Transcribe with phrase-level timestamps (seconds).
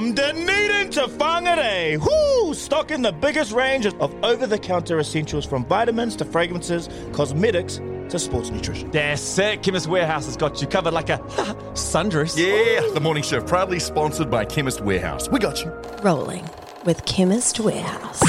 [0.00, 2.54] From Dunedin to Whangarei, whoo!
[2.54, 8.90] Stocking the biggest range of over-the-counter essentials from vitamins to fragrances, cosmetics to sports nutrition.
[8.92, 9.62] That's it.
[9.62, 11.18] Chemist Warehouse has got you covered like a
[11.74, 12.34] sundress.
[12.34, 15.28] Yeah, the morning shift proudly sponsored by Chemist Warehouse.
[15.28, 15.70] We got you.
[16.02, 16.48] Rolling
[16.86, 18.22] with Chemist Warehouse.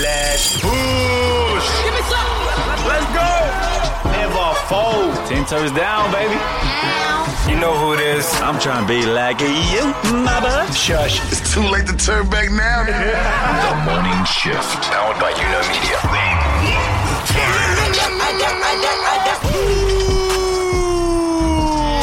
[0.00, 1.82] Let's push.
[1.82, 2.46] Give me some.
[2.86, 4.10] Let's go.
[4.12, 5.26] Never fold.
[5.26, 6.99] Ten toes down, baby.
[7.48, 8.26] You know who it is.
[8.40, 9.84] I'm trying to be like you,
[10.24, 10.72] my bud.
[10.74, 11.20] Shush.
[11.32, 12.84] It's too late to turn back now.
[12.84, 14.82] the morning shift.
[14.90, 16.70] Powered by YOUKNOW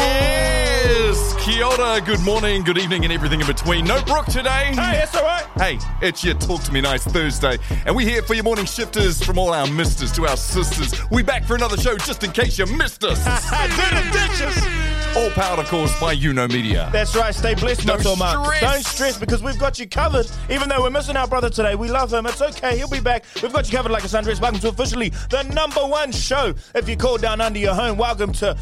[0.00, 3.84] Yes, Kia ora, good morning, good evening, and everything in between.
[3.84, 4.66] No Brook today.
[4.66, 5.46] Hey, that's all right.
[5.56, 9.22] Hey, it's your Talk to Me Nice Thursday, and we're here for your morning shifters
[9.22, 10.94] from all our misters to our sisters.
[11.10, 13.18] We back for another show just in case you missed us.
[13.24, 14.97] Do the ditches.
[15.16, 16.88] All powered, of course, by YOUKNOW Media.
[16.92, 17.34] That's right.
[17.34, 18.60] Stay blessed, Don't Muscle Mark.
[18.60, 20.26] Don't stress because we've got you covered.
[20.48, 22.26] Even though we're missing our brother today, we love him.
[22.26, 22.76] It's okay.
[22.76, 23.24] He'll be back.
[23.42, 24.40] We've got you covered like a sundress.
[24.40, 26.54] Welcome to officially the number one show.
[26.74, 28.56] If you call down under your home, welcome to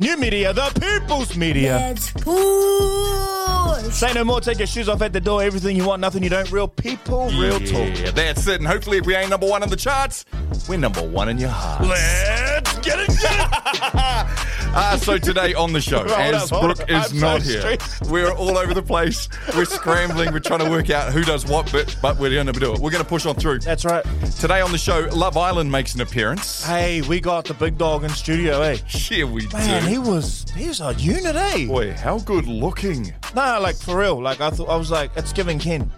[0.00, 1.76] New Media, the People's Media.
[1.76, 3.94] Let's push.
[3.94, 4.40] Say no more.
[4.40, 5.42] Take your shoes off at the door.
[5.42, 6.50] Everything you want, nothing you don't.
[6.52, 7.98] Real people, real talk.
[7.98, 8.60] Yeah, that's it.
[8.60, 10.24] And hopefully, if we ain't number one on the charts,
[10.68, 11.86] we're number one in your heart.
[11.86, 13.08] Let's get it.
[13.08, 14.44] Get it.
[14.70, 17.60] Uh, so today on the show, Hold as up, Brook is I'm not so here,
[17.60, 18.10] stressed.
[18.10, 19.28] we're all over the place.
[19.56, 20.30] We're scrambling.
[20.32, 22.80] We're trying to work out who does what bit, but we're going to do it.
[22.80, 23.60] We're going to push on through.
[23.60, 24.04] That's right.
[24.38, 26.62] Today on the show, Love Island makes an appearance.
[26.64, 28.76] Hey, we got the big dog in studio, eh?
[28.86, 29.88] Here we Man, do.
[29.88, 31.66] he was he was a unit, eh?
[31.66, 33.14] Boy, how good looking.
[33.34, 34.20] Nah, like for real.
[34.22, 35.90] Like I thought, I was like, it's giving Ken.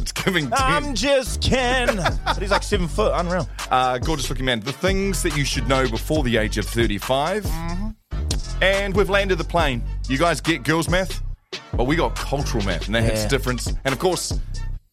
[0.00, 1.96] It's giving I'm just Ken.
[2.24, 3.48] but he's like seven foot, unreal.
[3.70, 4.60] Uh, gorgeous looking man.
[4.60, 7.44] The things that you should know before the age of 35.
[7.44, 8.62] Mm-hmm.
[8.62, 9.82] And we've landed the plane.
[10.08, 11.22] You guys get girls' math?
[11.74, 13.28] Well, we got cultural math, and that hits Yeah.
[13.28, 13.72] difference.
[13.84, 14.38] And of course,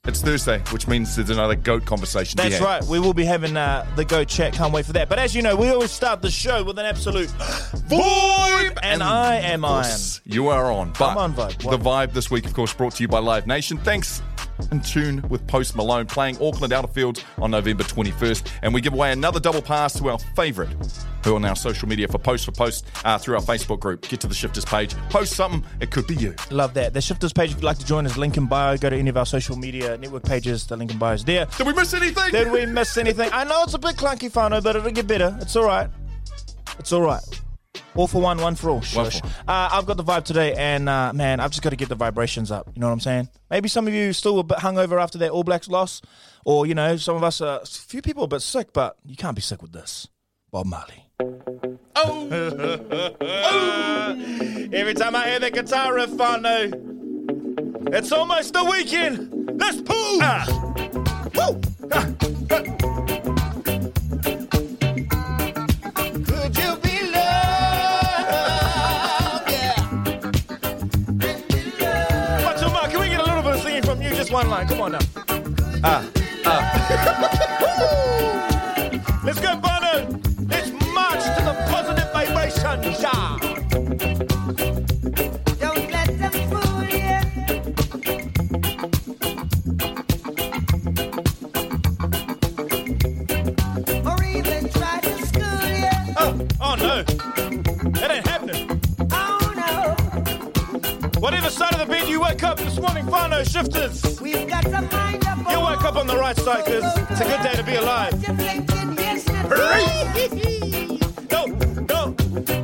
[0.06, 2.38] it's Thursday, which means there's another goat conversation.
[2.38, 2.84] That's right.
[2.84, 4.53] We will be having uh, the goat chat.
[4.53, 5.09] Can't wait for that.
[5.09, 7.28] But as you know, we always start the show with an absolute
[7.90, 9.85] vibe, and, I am on.
[10.24, 10.94] You are on.
[10.97, 11.57] But I'm on vibe.
[11.57, 13.78] The vibe this week, of course, brought to you by Live Nation.
[13.80, 14.22] Thanks.
[14.72, 18.50] In tune with Post Malone playing Auckland Fields on November 21st.
[18.62, 20.74] And we give away another double pass to our favourite,
[21.24, 24.08] who on our social media for Post for Post uh, through our Facebook group.
[24.08, 26.36] Get to the Shifters page, post something, it could be you.
[26.52, 26.94] Love that.
[26.94, 28.78] The Shifters page, if you'd like to join us, link in bio.
[28.78, 30.66] Go to any of our social media network pages.
[30.68, 31.46] The link in bio is there.
[31.58, 32.32] Did we miss anything?
[32.32, 33.30] Did we miss anything?
[33.32, 35.38] I know it's a bit clunky, whānau, but it'll get better.
[35.42, 35.90] It's all right.
[36.80, 37.24] It's all right.
[37.95, 38.75] All for one, one for all.
[38.78, 39.22] One Shush.
[39.22, 41.89] for Uh, I've got the vibe today, and uh, man, I've just got to get
[41.89, 42.69] the vibrations up.
[42.75, 43.29] You know what I'm saying?
[43.50, 46.01] Maybe some of you still a bit hungover after that All Blacks loss,
[46.44, 48.97] or you know, some of us, are, a few people are a bit sick, but
[49.06, 50.09] you can't be sick with this.
[50.51, 51.06] Bob Marley.
[51.95, 52.29] Oh,
[53.22, 54.16] oh!
[54.73, 56.72] Every time I hear the guitar riff, I know
[57.94, 59.59] it's almost the weekend.
[59.59, 60.19] Let's pull.
[60.19, 61.62] Woo!
[61.91, 62.07] Ah.
[62.50, 62.84] Could
[74.64, 75.00] Come on now.
[75.84, 76.10] Ah,
[76.46, 77.32] ah.
[102.85, 104.22] morning, whānau shifters.
[104.22, 105.38] We've got to mind up.
[105.50, 108.13] You woke up on the right side, cause it's a good day to be alive.
[108.22, 109.50] You're thinking, yes, that's
[111.28, 111.47] Go,
[111.94, 112.16] go.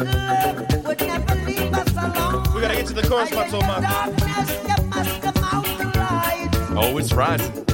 [0.05, 2.53] Love would never leave us alone.
[2.53, 3.81] We gotta get to the chorus, I guess Macho Man.
[3.81, 6.49] the darkness, you must come out the light.
[6.77, 7.70] oh, it's rising.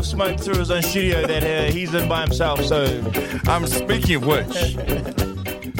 [0.00, 2.64] Of smoke through his own studio that uh, he's in by himself.
[2.64, 2.84] So
[3.48, 4.76] Um, speaking of which,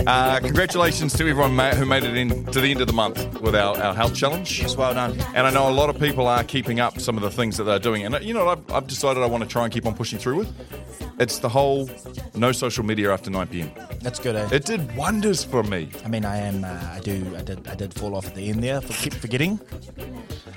[0.07, 3.41] uh, congratulations to everyone ma- who made it in to the end of the month
[3.41, 4.61] with our, our health challenge.
[4.61, 5.19] yes, well done.
[5.35, 7.65] And I know a lot of people are keeping up some of the things that
[7.65, 8.05] they're doing.
[8.05, 9.95] And uh, you know what I've, I've decided I want to try and keep on
[9.95, 10.80] pushing through with?
[11.21, 11.89] It's the whole
[12.35, 13.71] no social media after 9 p.m.
[14.01, 14.49] That's good, eh?
[14.53, 15.91] It did wonders for me.
[16.03, 16.65] I mean, I am.
[16.65, 17.31] Uh, I do.
[17.37, 17.69] I did.
[17.69, 18.81] I did fall off at the end there.
[18.81, 19.61] For keep forgetting.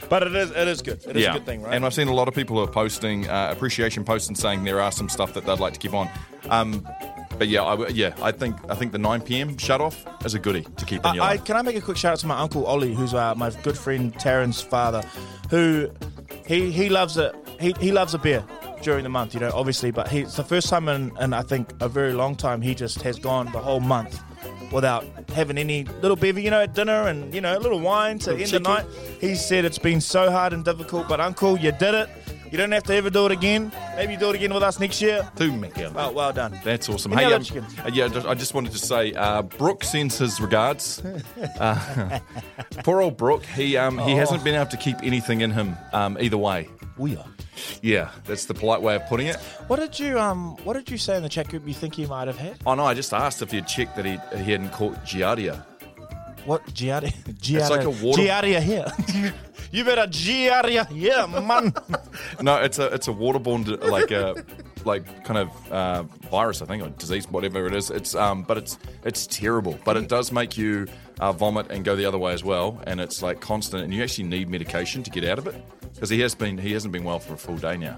[0.08, 0.52] But it is.
[0.52, 1.04] It is good.
[1.06, 1.74] It is a good thing, right?
[1.76, 4.64] And I've seen a lot of people who are posting uh, appreciation posts and saying
[4.64, 6.10] there are some stuff that they'd like to keep on.
[6.50, 6.88] Um,
[7.38, 9.58] but yeah, I, w- yeah, I think I think the 9 p.m.
[9.58, 11.44] shut off is a goodie to keep in I, your I, life.
[11.44, 13.78] can I make a quick shout out to my uncle Ollie, who's uh, my good
[13.78, 15.04] friend Taryn's father,
[15.50, 15.90] who
[16.48, 17.36] he he loves it.
[17.60, 18.46] He he loves a beer
[18.84, 19.92] during the month, you know, obviously.
[19.92, 22.76] But he, it's the first time in, in I think a very long time he
[22.76, 24.22] just has gone the whole month
[24.72, 28.20] without having any little bevy, you know, at dinner and you know a little wine
[28.20, 28.86] to end the night.
[29.20, 32.10] He said it's been so hard and difficult, but uncle, you did it.
[32.52, 33.72] You don't have to ever do it again.
[33.96, 35.28] Maybe you do it again with us next year.
[35.38, 35.88] To Mickey.
[35.88, 36.60] Well, well done.
[36.64, 37.14] That's awesome.
[37.14, 41.02] Any hey, um, uh, yeah, I just wanted to say, uh, Brook sends his regards.
[41.60, 42.20] Uh,
[42.84, 43.44] poor old Brook.
[43.46, 46.70] He um, he hasn't been able to keep anything in him um, either way.
[46.98, 47.26] We are.
[47.82, 49.36] Yeah, that's the polite way of putting it.
[49.68, 51.68] What did you um What did you say in the chat group?
[51.68, 52.58] You think he might have had?
[52.66, 55.64] Oh no, I just asked if he'd checked that he he hadn't caught Giardia.
[56.46, 57.14] What Giardia?
[57.40, 57.60] Giardia.
[57.62, 58.86] It's like a water- Giardia here.
[59.72, 61.74] you better Giardia here, man.
[62.42, 64.44] No, it's a it's a waterborne like a
[64.86, 67.90] like kind of uh, virus, I think, or disease, whatever it is.
[67.90, 69.78] It's um, but it's it's terrible.
[69.86, 70.88] But it does make you
[71.20, 74.02] uh, vomit and go the other way as well, and it's like constant, and you
[74.04, 75.56] actually need medication to get out of it
[75.94, 77.98] because he has been he hasn't been well for a full day now.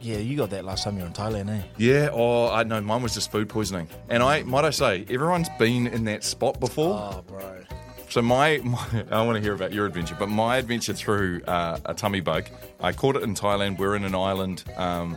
[0.00, 1.62] yeah, you got that last time you were in Thailand, eh?
[1.78, 5.48] Yeah, oh, I know mine was just food poisoning, and I might I say everyone's
[5.58, 6.94] been in that spot before.
[6.94, 7.62] Oh, bro.
[8.10, 11.78] So my, my I want to hear about your adventure, but my adventure through uh,
[11.86, 12.44] a tummy bug,
[12.80, 13.78] I caught it in Thailand.
[13.78, 15.16] We're in an island, um,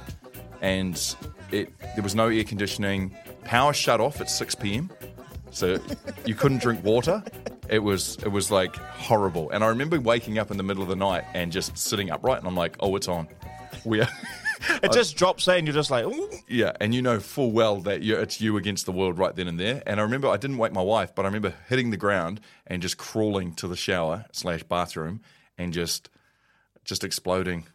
[0.62, 1.16] and
[1.52, 3.16] it there was no air conditioning.
[3.44, 4.90] Power shut off at six p.m.
[5.52, 5.80] So
[6.26, 7.24] you couldn't drink water.
[7.70, 9.50] It was it was like horrible.
[9.52, 12.40] And I remember waking up in the middle of the night and just sitting upright,
[12.40, 13.28] and I'm like, oh, it's on.
[13.86, 14.10] We are.
[14.82, 15.66] It just drops in.
[15.66, 16.30] You're just like, Ooh.
[16.48, 19.60] Yeah, and you know full well that it's you against the world right then and
[19.60, 19.84] there.
[19.86, 22.82] And I remember I didn't wake my wife, but I remember hitting the ground and
[22.82, 25.22] just crawling to the shower slash bathroom
[25.58, 26.10] and just
[26.88, 27.66] just exploding.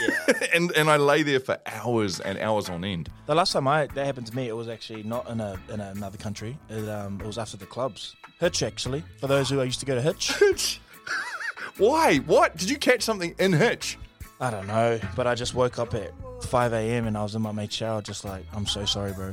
[0.00, 0.32] Yeah.
[0.54, 3.10] and and I lay there for hours and hours on end.
[3.26, 5.80] the last time I that happened to me, it was actually not in a in
[5.80, 6.58] another country.
[6.68, 8.16] It um it was after the clubs.
[8.40, 9.04] Hitch actually.
[9.20, 10.32] For those who I used to go to Hitch.
[10.38, 10.80] Hitch.
[11.76, 12.16] Why?
[12.18, 12.56] What?
[12.56, 13.98] Did you catch something in Hitch?
[14.40, 16.12] I don't know, but I just woke up at
[16.42, 17.06] 5 a.m.
[17.06, 19.32] and I was in my mate's shower, just like, I'm so sorry, bro.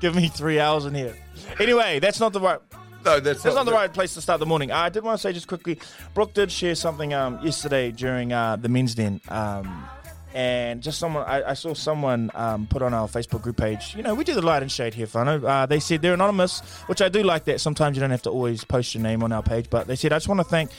[0.00, 1.14] Give me three hours in here.
[1.60, 2.58] Anyway, that's not the right.
[3.04, 4.72] No, that's, That's not the right place to start the morning.
[4.72, 5.78] I did want to say just quickly,
[6.14, 9.20] Brook did share something um, yesterday during uh, the men's den.
[9.28, 9.84] Um,
[10.32, 13.94] and just someone, I, I saw someone um, put on our Facebook group page.
[13.94, 15.44] You know, we do the light and shade here, whānau.
[15.44, 17.60] Uh, they said they're anonymous, which I do like that.
[17.60, 19.68] Sometimes you don't have to always post your name on our page.
[19.70, 20.70] But they said, I just want to thank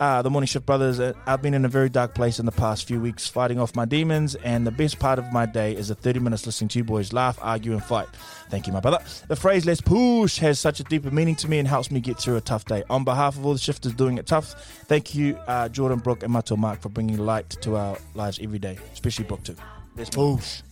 [0.00, 1.00] uh, the Morning Shift Brothers.
[1.00, 3.74] Uh, I've been in a very dark place in the past few weeks, fighting off
[3.76, 4.34] my demons.
[4.36, 7.12] And the best part of my day is the 30 minutes listening to you boys
[7.12, 8.08] laugh, argue, and fight.
[8.50, 8.98] Thank you, my brother.
[9.28, 12.18] The phrase "let's push" has such a deeper meaning to me and helps me get
[12.18, 12.82] through a tough day.
[12.90, 14.54] On behalf of all the shifters doing it tough,
[14.86, 18.58] thank you, uh, Jordan, Brook, and Matua Marc for bringing light to our lives every
[18.58, 19.56] day, especially Brook too.
[19.96, 20.62] Let's push.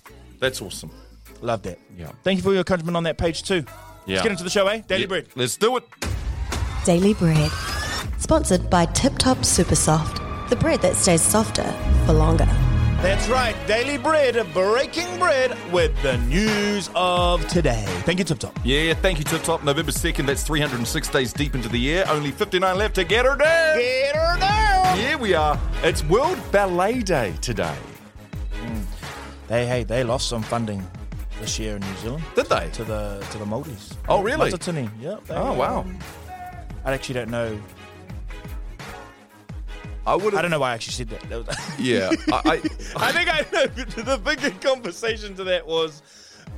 [0.41, 0.91] That's awesome.
[1.41, 1.79] Love that.
[1.97, 2.13] Yeah.
[2.23, 3.65] Thank you for your encouragement on that page too.
[4.07, 4.17] Yeah.
[4.17, 4.83] Let's get into the show, eh?
[4.87, 5.27] Daily Yeah, bread.
[5.37, 5.85] Let's do it.
[6.85, 7.51] Daily Bread.
[8.19, 10.21] Sponsored by Tip Top Super Soft,
[10.51, 11.71] the bread that stays softer
[12.07, 12.47] for longer.
[13.01, 17.85] That's right, Daily Bread, breaking bread with the news of today.
[18.05, 18.57] Thank you, Tip Top.
[18.65, 19.65] Yeah, thank you, Tip Top.
[19.65, 22.05] November 2nd, that's 306 days deep into the year.
[22.09, 23.77] Only 59 left to get her down.
[23.79, 24.97] Get her down.
[24.99, 25.59] Here we are.
[25.83, 27.75] It's World Ballet Day today.
[29.49, 30.87] They hey, they lost some funding
[31.41, 32.71] this year in New Zealand Did they?
[32.75, 33.97] to the to the Maldives.
[34.09, 34.51] Oh, really?
[34.51, 34.89] Matatini.
[35.01, 35.25] Yep.
[35.27, 35.81] they, Oh, wow.
[35.81, 35.99] um,
[36.85, 37.61] I actually don't know.
[40.07, 41.75] I would I don't know why I actually said that.
[41.79, 42.11] Yeah.
[42.33, 42.53] I, I,
[42.97, 43.67] I think I know.
[44.05, 46.03] The bigger conversation to that was,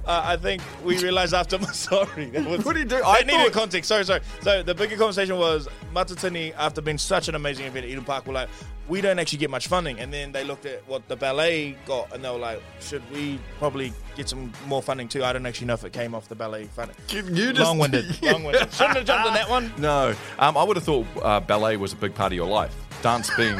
[0.06, 1.58] uh, I think we realized after.
[1.72, 2.64] Sorry, that was.
[2.64, 3.02] What do you do?
[3.04, 3.88] I needed thought- context.
[3.88, 4.20] Sorry, sorry.
[4.40, 8.26] So the bigger conversation was Matatini, after being such an amazing event at Eden Park,
[8.26, 8.48] were like,
[8.86, 9.98] we don't actually get much funding.
[9.98, 13.38] And then they looked at what the ballet got, and they were like, should we
[13.58, 15.24] probably get some more funding too?
[15.24, 16.96] I don't actually know if it came off the ballet funding.
[17.10, 18.22] You just- long-winded.
[18.22, 18.72] Long-winded.
[18.72, 19.72] Shouldn't have jumped on that one.
[19.78, 20.14] no.
[20.38, 22.74] Um, I would have thought uh, ballet was a big part of your life.
[23.04, 23.58] Dance being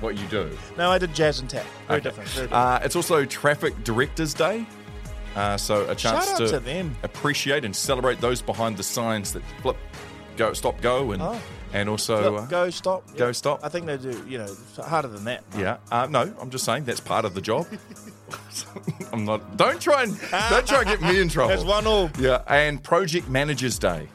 [0.00, 0.50] what you do.
[0.76, 1.64] No, I did jazz and tap.
[1.86, 2.08] Very Okay.
[2.08, 2.28] different.
[2.30, 2.52] Very different.
[2.66, 4.66] Uh, it's also Traffic Directors Day.
[5.36, 9.76] Uh, so a chance to, to appreciate and celebrate those behind the signs that flip,
[10.36, 11.40] go, stop, go, and Oh.
[11.72, 13.04] and also Look, uh, go stop.
[13.16, 13.32] go, Yeah.
[13.32, 13.60] stop.
[13.62, 14.24] I think they do.
[14.28, 15.44] You know, harder than that.
[15.56, 15.76] yeah.
[15.92, 17.68] Uh, no, I'm just saying that's part of the job.
[19.12, 19.56] I'm not.
[19.56, 20.18] Don't try and
[20.50, 21.50] don't try and get me in trouble.
[21.50, 22.10] That's one all.
[22.18, 24.08] Yeah, and Project Managers Day.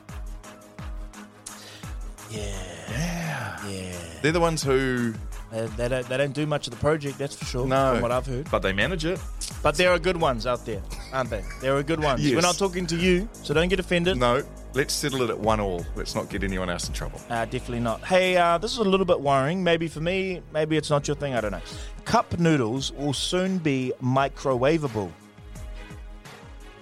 [2.30, 2.42] Yeah.
[2.90, 3.70] Yeah.
[3.70, 3.95] Yeah.
[4.22, 5.14] They're the ones who
[5.52, 7.68] They, they, don't, they don't do much of the project, that's for sure.
[7.68, 8.50] no, From what I've heard.
[8.50, 9.20] but they manage it.
[9.62, 10.82] But there are good ones out there,
[11.14, 11.44] aren't they?
[11.62, 12.22] There are good ones.
[12.26, 12.36] Yes.
[12.36, 14.18] We're not talking to you, so don't get offended.
[14.18, 14.44] No,
[14.74, 15.86] let's settle it at one all.
[15.96, 17.20] Let's not get anyone else in trouble.
[17.30, 18.04] Uh, definitely not.
[18.04, 19.64] Hey, uh, this is a little bit worrying.
[19.64, 21.34] Maybe for me, maybe it's not your thing.
[21.36, 21.62] I don't know.
[22.06, 25.12] Cup noodles will soon be microwavable.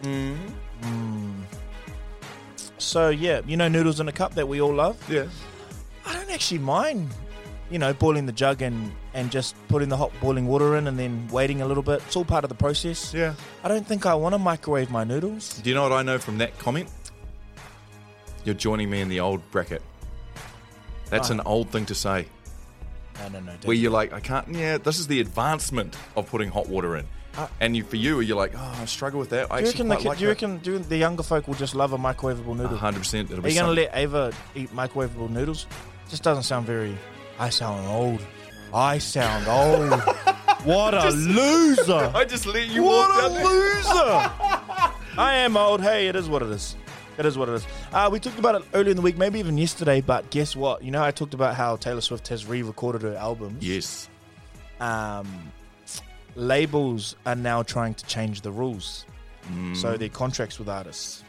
[0.02, 0.36] Mm.
[2.78, 4.98] So yeah, you know noodles in a cup that we all love.
[5.10, 5.28] Yeah.
[6.34, 7.10] Actually mind,
[7.70, 10.98] you know, boiling the jug and and just putting the hot boiling water in and
[10.98, 12.02] then waiting a little bit.
[12.08, 13.14] It's all part of the process.
[13.14, 13.36] Yeah.
[13.64, 15.60] I don't think I want to microwave my noodles.
[15.62, 16.90] Do you know what I know from that comment?
[18.46, 19.84] You're joining me in the old bracket.
[21.12, 21.42] That's uh-huh.
[21.42, 22.26] an old thing to say.
[23.20, 23.46] No, no, no.
[23.52, 24.48] don't Where you're like, I can't.
[24.50, 27.06] Yeah, this is the advancement of putting hot water in.
[27.38, 29.52] Uh, and you, for you, you're like, oh, I struggle with that.
[29.52, 31.24] I Do you actually reckon, the, quite kid- like do you reckon do the younger
[31.24, 32.78] folk will just love a microwavable noodle?
[32.78, 33.30] hundred percent.
[33.30, 35.68] It'll Are be you going to something- let Ava eat microwavable noodles?
[36.10, 36.98] Just doesn't sound very.
[37.40, 38.26] I sound old.
[38.74, 40.02] I sound old.
[40.64, 42.12] what a loser!
[42.16, 43.46] I just let you what walk a there.
[43.46, 44.32] loser!
[45.18, 45.82] I am old.
[45.82, 46.76] Hey, it is what it is.
[47.18, 47.68] It is what it is.
[47.92, 50.02] Uh, we talked about it earlier in the week, maybe even yesterday.
[50.02, 50.84] But guess what?
[50.84, 53.64] You know, I talked about how Taylor Swift has re-recorded her albums.
[53.64, 54.10] Yes.
[54.80, 55.52] um,
[56.36, 59.06] labels are now trying to change the rules.
[59.76, 61.23] So their contracts with artists.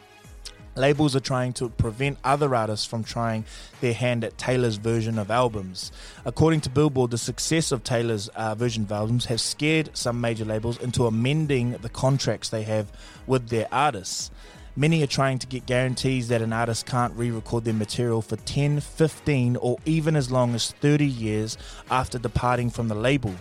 [0.75, 3.45] Labels are trying to prevent other artists from trying
[3.79, 5.91] their hand at Taylor's version of albums.
[6.25, 10.43] According to Billboard, the success of Taylor's uh, version of albums has scared some major
[10.43, 12.91] labels into amending the contracts they have
[13.25, 14.31] with their artists.
[14.75, 18.35] Many are trying to get guarantees that an artist can't re record their material for
[18.35, 21.57] 10, 15, or even as long as 30 years
[21.89, 23.33] after departing from the label.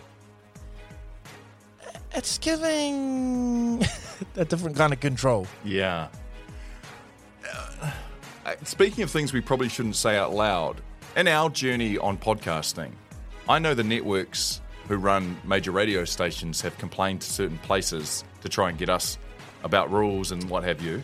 [2.14, 3.84] It's giving
[4.36, 5.48] a different kind of control.
[5.64, 6.06] Yeah.
[8.44, 10.80] Uh, speaking of things we probably shouldn't say out loud,
[11.16, 12.92] in our journey on podcasting,
[13.48, 18.48] I know the networks who run major radio stations have complained to certain places to
[18.48, 19.16] try and get us
[19.62, 21.02] about rules and what have you.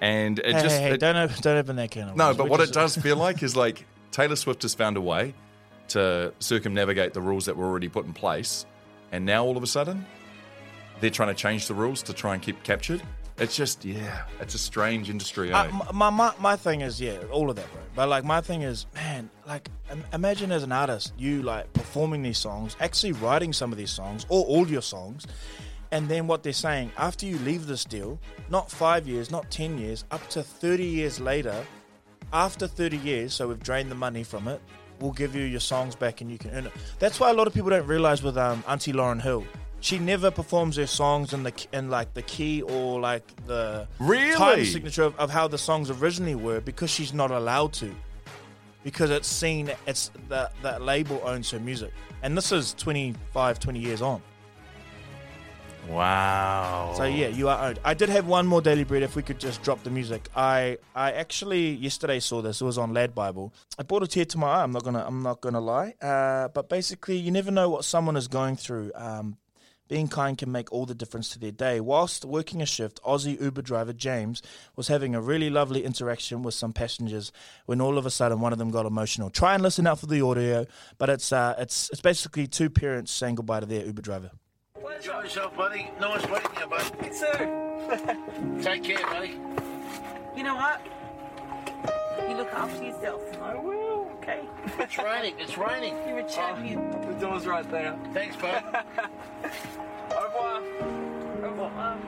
[0.00, 2.34] And it Hey, just hey, hey, it- don't, open, don't open that can of no,
[2.34, 5.00] but We're what just- it does feel like is like Taylor Swift has found a
[5.00, 5.34] way
[5.88, 8.64] to circumnavigate the rules that were already put in place,
[9.12, 10.06] and now all of a sudden
[11.00, 13.02] they're trying to change the rules to try and keep captured.
[13.40, 15.50] It's just yeah, it's a strange industry.
[15.50, 15.68] Uh, eh?
[15.68, 17.80] m- my, my my thing is yeah, all of that, bro.
[17.94, 22.22] But like my thing is, man, like im- imagine as an artist, you like performing
[22.22, 25.26] these songs, actually writing some of these songs or all your songs,
[25.90, 28.18] and then what they're saying after you leave this deal,
[28.50, 31.64] not five years, not ten years, up to thirty years later,
[32.34, 34.60] after thirty years, so we've drained the money from it,
[35.00, 36.72] we'll give you your songs back and you can earn it.
[36.98, 39.46] That's why a lot of people don't realize with um, Auntie Lauryn Hill.
[39.80, 44.36] She never performs her songs in the in like the key or like the Really?
[44.36, 47.94] time signature of, of how the songs originally were because she's not allowed to.
[48.84, 51.92] Because it's seen it's that that label owns her music.
[52.22, 54.22] And this is 25 20 years on.
[55.88, 56.92] Wow.
[56.94, 57.80] so yeah you are owned.
[57.84, 60.28] I did have one more daily bread if we could just drop the music.
[60.36, 62.60] I i actually yesterday saw this.
[62.60, 63.50] It was on LADbible.
[63.78, 64.62] I brought a tear to my eye.
[64.62, 65.94] I'm not gonna i'm not gonna lie.
[66.02, 68.92] Uh, but basically you never know what someone is going through.
[68.94, 69.36] Um,
[69.90, 71.80] being kind can make all the difference to their day.
[71.80, 74.40] Whilst working a shift, Aussie Uber driver James
[74.76, 77.32] was having a really lovely interaction with some passengers
[77.66, 79.30] when all of a sudden one of them got emotional.
[79.30, 80.64] Try and listen out for the audio,
[80.96, 84.30] but it's uh, it's it's basically two parents saying goodbye to their Uber driver.
[84.96, 85.90] Enjoy yourself, buddy.
[86.00, 86.84] Nice meeting you, buddy.
[87.02, 88.62] You too.
[88.62, 89.30] Take care, buddy.
[90.36, 90.86] You know what?
[92.28, 93.22] You look after yourself.
[93.42, 93.99] I will.
[94.30, 94.46] Okay.
[94.78, 95.34] It's raining.
[95.38, 95.96] It's raining.
[96.06, 96.78] You're a champion.
[96.94, 97.98] Oh, the door's right there.
[98.12, 98.62] Thanks, bud.
[100.10, 100.62] Au revoir.
[100.82, 101.98] Au revoir.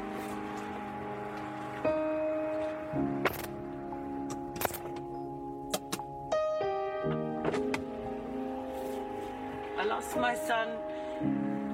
[9.78, 10.68] I lost my son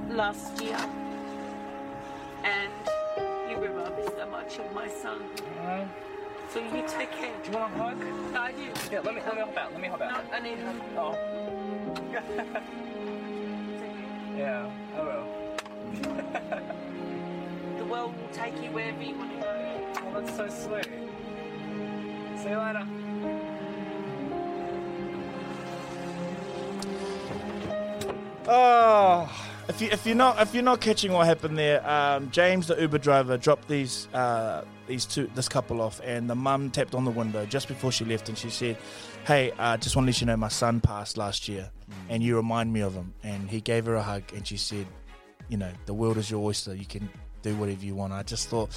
[0.08, 0.78] last year,
[2.44, 2.72] and
[3.48, 5.20] he reminded me so much of my son.
[6.50, 7.34] So you take care.
[7.44, 8.02] Do you want a hug?
[8.34, 8.62] Uh, I do.
[8.90, 9.72] Yeah, let me, let me hop out.
[9.72, 10.24] Let me hop out.
[10.30, 10.80] No, I need him.
[10.96, 11.12] Oh.
[14.36, 15.26] yeah, oh I will.
[17.76, 19.46] The world will take you wherever you want to go.
[20.06, 20.88] Oh, that's so sweet.
[22.38, 22.86] See you later.
[28.48, 29.30] Oh,
[29.68, 32.80] if you if you're not if you're not catching what happened there, um, James the
[32.80, 37.04] Uber driver dropped these uh, these two this couple off, and the mum tapped on
[37.04, 38.78] the window just before she left, and she said,
[39.26, 41.70] "Hey, I uh, just want to let you know my son passed last year,
[42.08, 44.86] and you remind me of him." And he gave her a hug, and she said,
[45.48, 46.74] "You know, the world is your oyster.
[46.74, 47.08] You can
[47.42, 48.70] do whatever you want." I just thought.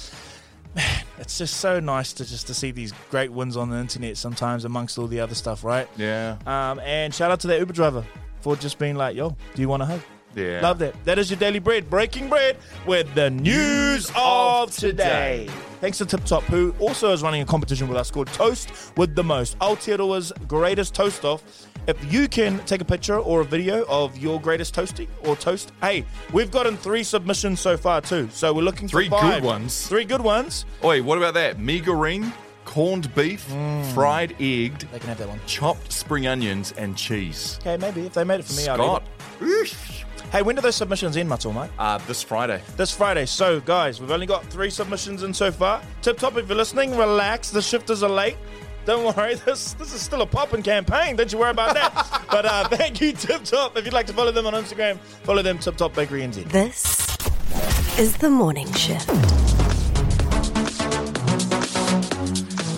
[0.74, 4.16] Man, it's just so nice to just to see these great wins on the internet
[4.16, 5.86] sometimes amongst all the other stuff, right?
[5.98, 6.38] Yeah.
[6.46, 8.06] Um, and shout out to that Uber driver
[8.40, 10.00] for just being like, yo, do you want a hug?
[10.34, 10.60] Yeah.
[10.62, 10.94] Love that.
[11.04, 15.48] That is your daily bread, breaking bread with the news of today.
[15.80, 19.14] Thanks to Tip Top, who also is running a competition with us called Toast with
[19.14, 19.58] the Most.
[19.58, 21.42] Aotearoa's greatest toast off
[21.88, 25.72] If you can take a picture or a video of your greatest toasty or toast,
[25.80, 28.28] hey, we've gotten three submissions so far too.
[28.32, 29.42] So we're looking Three for five.
[29.42, 29.88] good ones.
[29.88, 30.64] Three good ones.
[30.84, 31.58] Oi, what about that?
[31.58, 32.32] Megarine,
[32.64, 33.84] corned beef, mm.
[33.92, 35.40] fried egged, They can have that one.
[35.46, 37.58] chopped spring onions, and cheese.
[37.62, 39.02] Okay, maybe if they made it for me, I'll Scott.
[39.42, 40.04] eat it.
[40.32, 41.70] Hey, when do those submissions end, Matua, mate?
[41.78, 42.62] Uh, this Friday.
[42.78, 43.26] This Friday.
[43.26, 45.82] So, guys, we've only got three submissions in so far.
[46.00, 47.50] Tip top, if you're listening, relax.
[47.50, 48.38] The shifters are late.
[48.86, 51.16] Don't worry, this this is still a popping campaign.
[51.16, 52.24] Don't you worry about that.
[52.30, 53.76] but uh, thank you, Tip Top.
[53.76, 56.50] If you'd like to follow them on Instagram, follow them, Tip Top Bakery NZ.
[56.50, 59.08] This is the morning shift.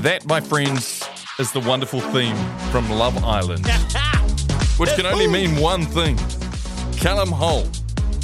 [0.03, 1.09] That, my friends,
[1.39, 2.37] is the wonderful theme
[2.73, 3.65] from Love Island,
[4.77, 6.19] which can only mean one thing.
[7.05, 7.67] Callum Hole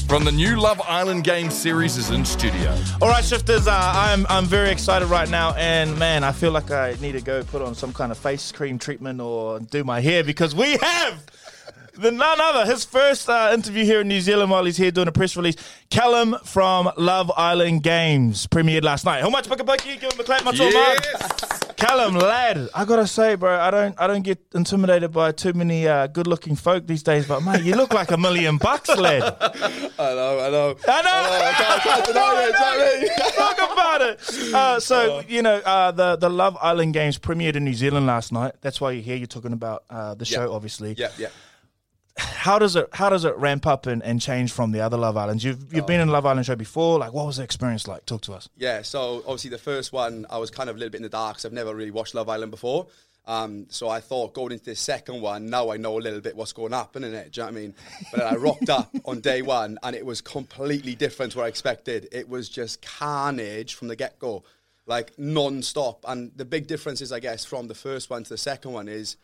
[0.09, 2.75] from the new Love Island game series is in studio.
[3.03, 6.71] All right, shifters, uh, I'm I'm very excited right now, and man, I feel like
[6.71, 10.01] I need to go put on some kind of face cream treatment or do my
[10.01, 11.27] hair because we have
[11.93, 15.09] the none other his first uh, interview here in New Zealand while he's here doing
[15.09, 15.57] a press release.
[15.91, 19.21] Callum from Love Island Games premiered last night.
[19.21, 20.01] How much Pakipaki?
[20.01, 20.59] Give him a clap, much
[21.81, 25.89] Callum, lad, I gotta say, bro, I don't, I don't get intimidated by too many
[25.89, 27.27] uh, good-looking folk these days.
[27.27, 29.23] But mate, you look like a million bucks, lad.
[29.23, 30.77] I know, I know.
[30.87, 31.21] I know.
[31.49, 32.47] I can't, I can't deny it.
[32.47, 33.33] do know I mean?
[33.35, 34.55] Talk about it.
[34.55, 38.31] Uh, so you know uh, the the Love Island Games premiered in New Zealand last
[38.33, 38.53] night.
[38.61, 39.17] That's why you're here.
[39.17, 40.55] You're talking about uh, the show, Yeah.
[40.55, 40.95] obviously.
[40.99, 41.29] Yeah, yeah.
[42.21, 45.17] How does it How does it ramp up and, and change from the other Love
[45.17, 45.45] Islands?
[45.45, 46.99] You've you've been in Love Island show before.
[46.99, 48.07] Like, what was the experience like?
[48.07, 48.49] Talk to us.
[48.57, 51.09] Yeah, so obviously the first one, I was kind of a little bit in the
[51.09, 52.87] dark because I've never really watched Love Island before.
[53.27, 56.35] Um, so I thought going into the second one, now I know a little bit
[56.35, 57.33] what's going to happen in it.
[57.33, 57.75] Do you know what I mean?
[58.11, 61.45] But then I rocked up on day one and it was completely different to what
[61.45, 62.09] I expected.
[62.13, 64.43] It was just carnage from the get go,
[64.87, 66.05] like non stop.
[66.09, 68.89] And the big difference is, I guess, from the first one to the second one
[68.89, 69.17] is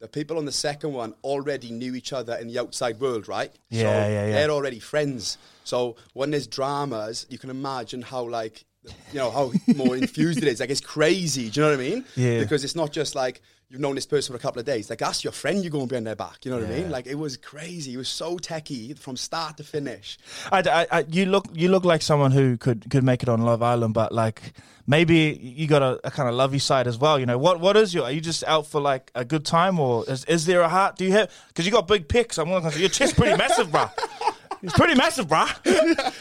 [0.00, 3.52] the people on the second one already knew each other in the outside world, right?
[3.68, 4.32] Yeah, so yeah, yeah.
[4.32, 5.38] They're already friends.
[5.64, 8.64] So when there's dramas, you can imagine how like
[9.12, 10.60] you know how more infused it is.
[10.60, 11.50] Like it's crazy.
[11.50, 12.04] Do you know what I mean?
[12.16, 12.38] Yeah.
[12.38, 14.88] Because it's not just like you've known this person for a couple of days.
[14.90, 15.62] Like that's your friend.
[15.62, 16.44] You're going behind their back.
[16.44, 16.90] You know what I mean?
[16.90, 17.94] Like it was crazy.
[17.94, 20.18] It was so techie from start to finish.
[20.50, 23.42] I, I, I- you look you look like someone who could could make it on
[23.42, 24.52] Love Island, but like
[24.86, 27.18] maybe you got a, a kind of lovey side as well.
[27.18, 28.04] You know what what is your?
[28.04, 30.96] Are you just out for like a good time, or is, is there a heart?
[30.96, 31.30] Do you have?
[31.48, 32.38] Because you got big pics.
[32.38, 32.78] I'm looking.
[32.80, 33.90] Your chest pretty massive, bruh.
[34.62, 35.48] It's pretty massive, bruh.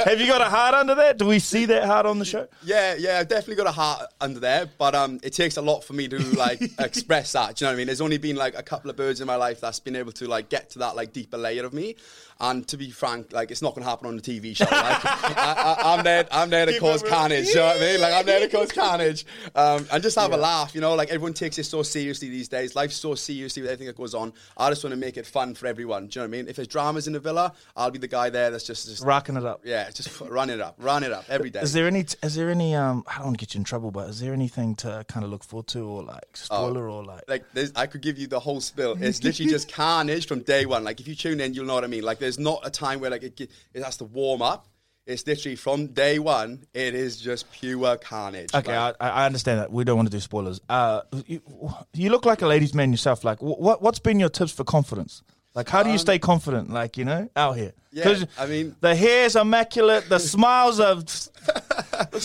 [0.06, 1.18] have you got a heart under that?
[1.18, 2.48] Do we see that heart on the show?
[2.64, 5.84] Yeah, yeah, I've definitely got a heart under there, but um, it takes a lot
[5.84, 7.56] for me to like express that.
[7.56, 7.88] Do you know what I mean?
[7.88, 10.28] There's only been like a couple of birds in my life that's been able to
[10.28, 11.96] like get to that like deeper layer of me.
[12.40, 14.66] And to be frank, like it's not going to happen on the TV show.
[14.66, 14.72] Like
[15.06, 17.48] I, I, I'm there, I'm there to Keep cause carnage.
[17.48, 18.02] You know what I mean?
[18.02, 20.76] Like I'm there to cause carnage, um, and just have a laugh.
[20.76, 22.76] You know, like everyone takes it so seriously these days.
[22.76, 24.34] Life's so seriously with everything that goes on.
[24.56, 26.08] I just want to make it fun for everyone.
[26.08, 26.48] Do you know what I mean?
[26.48, 29.36] If there's dramas in the villa, I'll be the guy there that's just, just Rocking
[29.38, 29.62] it up.
[29.64, 31.62] yeah, just run it up, run it up every day.
[31.62, 32.06] Is there any?
[32.22, 32.76] Is there any?
[32.76, 35.24] Um, I don't want to get you in trouble, but is there anything to kind
[35.24, 37.24] of look forward to, or like spoiler, or like?
[37.28, 38.96] like there's, I could give you the whole spill.
[39.02, 40.84] It's literally just carnage from day one.
[40.84, 42.04] Like if you tune in, you'll know what I mean.
[42.04, 43.40] Like there's not a time where like it,
[43.74, 44.68] it has to warm up.
[45.06, 46.66] It's literally from day one.
[46.74, 48.54] It is just pure carnage.
[48.54, 49.72] Okay, Like, I, I understand that.
[49.72, 50.60] We don't want to do spoilers.
[50.68, 51.40] Uh, you,
[51.94, 53.24] you look like a ladies' man yourself.
[53.24, 55.24] Like, what what's been your tips for confidence?
[55.56, 56.70] Like, how do you stay confident?
[56.70, 57.74] Like, you know, out here.
[57.74, 60.10] Um, Yeah, I mean- the hair's immaculate.
[60.10, 61.32] The smiles are looks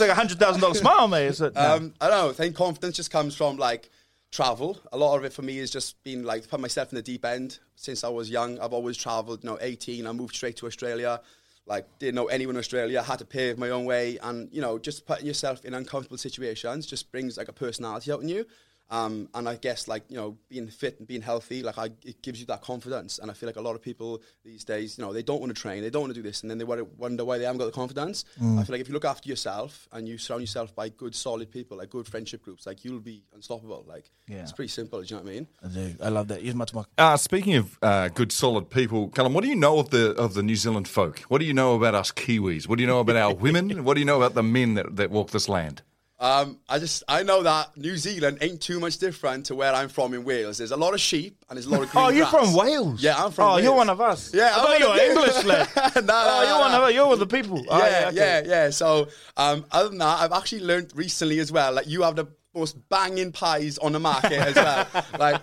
[0.01, 1.27] like a hundred thousand dollar smile, mate.
[1.29, 1.55] Is it?
[1.55, 1.77] No.
[1.77, 2.31] um, I don't know.
[2.31, 3.91] I think confidence just comes from like
[4.33, 4.81] travel.
[4.93, 7.25] A lot of it for me is just being like put myself in the deep
[7.25, 7.61] end.
[7.77, 9.45] Since I was young, I've always traveled.
[9.45, 11.21] You know, 18, I moved straight to Australia.
[11.67, 13.03] Like didn't know anyone in Australia.
[13.03, 16.87] Had to pave my own way, and you know, just putting yourself in uncomfortable situations
[16.87, 18.45] just brings like a personality out in you.
[18.91, 22.21] Um, and I guess like you know being fit and being healthy, like I, it
[22.23, 23.19] gives you that confidence.
[23.19, 25.55] And I feel like a lot of people these days, you know, they don't want
[25.55, 27.45] to train, they don't want to do this, and then they wonder- wonder why they
[27.45, 28.27] haven't got the confidence.
[28.37, 31.51] I feel like if you look after yourself and you surround yourself by good, solid
[31.51, 33.85] people, like good friendship groups, like you'll be unstoppable.
[33.89, 34.43] Like Yeah.
[34.43, 35.01] it's pretty simple.
[35.01, 35.47] Do you know what I mean?
[35.65, 35.95] I do.
[36.03, 36.43] I love that.
[36.43, 36.85] Here's much more.
[36.99, 40.35] Uh, speaking of uh, good, solid people, Callum, what do you know of the of
[40.35, 41.21] the New Zealand folk?
[41.29, 42.69] What do you know about us Kiwis?
[42.69, 43.85] What do you know about our women?
[43.85, 45.81] What do you know about the men that, that walk this land?
[46.23, 49.89] Um, I just I know that New Zealand ain't too much different to where I'm
[49.89, 50.59] from in Wales.
[50.59, 52.45] There's a lot of sheep and there's a lot of green Oh, you're grass.
[52.47, 53.03] from Wales.
[53.03, 53.51] Yeah, I'm from.
[53.51, 54.33] Oh, you're one of us.
[54.33, 55.45] Yeah, I I'm thought you one were English.
[55.45, 56.95] No, no, oh, you're no, one of us.
[56.95, 57.65] You're with the people.
[57.69, 58.17] Oh, yeah, okay.
[58.17, 58.71] yeah, yeah.
[58.71, 61.73] So, um, other than that, I've actually learned recently as well.
[61.73, 64.87] Like, you have the most banging pies on the market as well.
[65.19, 65.41] like,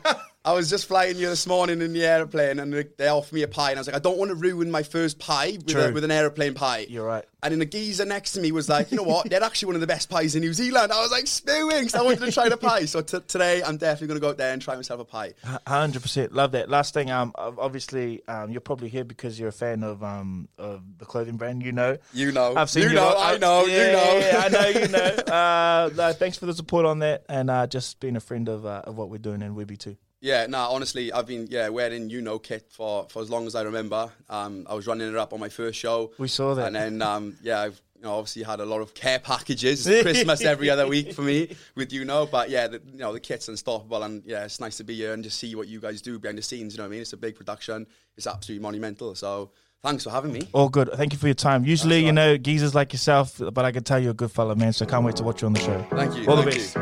[0.49, 3.47] I was just flying here this morning in the aeroplane, and they- offered me a
[3.47, 5.91] pie, and I was like, I don't want to ruin my first pie with, a,
[5.93, 6.87] with an aeroplane pie.
[6.89, 7.23] You're right.
[7.43, 9.29] And then the geezer next to me was like, you know what?
[9.29, 10.91] They're actually one of the best pies in New Zealand.
[10.91, 12.85] I was like spewing, 'cause I wanted to try the pie.
[12.85, 15.33] So t- today, I'm definitely going to go out there and try myself a pie.
[15.67, 16.67] Hundred percent, love that.
[16.67, 20.81] Last thing, um, obviously, um, you're probably here because you're a fan of um of
[20.97, 21.61] the clothing brand.
[21.63, 22.55] You know, You know.
[22.57, 22.95] I've seen You you.
[22.95, 24.17] know, I I know, you know.
[24.17, 25.15] yeah, I know, you know.
[25.29, 28.65] Uh, no, thanks for the support on that, and uh, just being a friend of
[28.65, 29.95] uh, of what we're doing, and Webby too.
[30.21, 33.55] Yeah, no, honestly, I've been yeah wearing you know kit for, for as long as
[33.55, 34.11] I remember.
[34.29, 36.11] Um, I was running it up on my first show.
[36.17, 36.67] We saw that.
[36.67, 40.41] and then um, yeah, I've you know, obviously had a lot of care packages, Christmas
[40.41, 42.25] every other week for me with you know.
[42.25, 45.13] But yeah, the, you know the kit's unstoppable, and yeah, it's nice to be here
[45.13, 46.73] and just see what you guys do behind the scenes.
[46.73, 47.01] You know what I mean?
[47.01, 47.87] It's a big production.
[48.17, 49.15] It's absolutely monumental.
[49.15, 49.51] So
[49.81, 50.47] thanks for having me.
[50.53, 50.89] All good.
[50.93, 51.65] Thank you for your time.
[51.65, 54.73] Usually, you know, geezers like yourself, but I can tell you're a good fella, man.
[54.73, 55.85] So I can't wait to watch you on the show.
[55.91, 56.27] Thank you.
[56.27, 56.75] All the best.
[56.75, 56.81] You.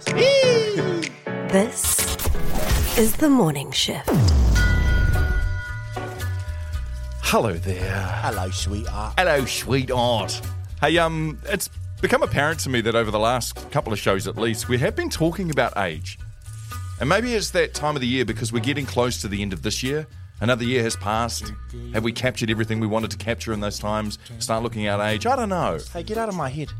[0.00, 1.12] Thank you.
[1.48, 2.17] This
[2.98, 4.10] is the morning shift.
[7.22, 8.02] Hello there.
[8.22, 9.14] Hello, sweetheart.
[9.16, 10.40] Hello, sweetheart.
[10.80, 11.68] Hey, um, it's
[12.00, 14.96] become apparent to me that over the last couple of shows at least, we have
[14.96, 16.18] been talking about age.
[16.98, 19.52] And maybe it's that time of the year because we're getting close to the end
[19.52, 20.08] of this year.
[20.40, 21.52] Another year has passed.
[21.92, 24.18] Have we captured everything we wanted to capture in those times?
[24.40, 25.24] Start looking at age?
[25.24, 25.78] I don't know.
[25.92, 26.72] Hey, get out of my head.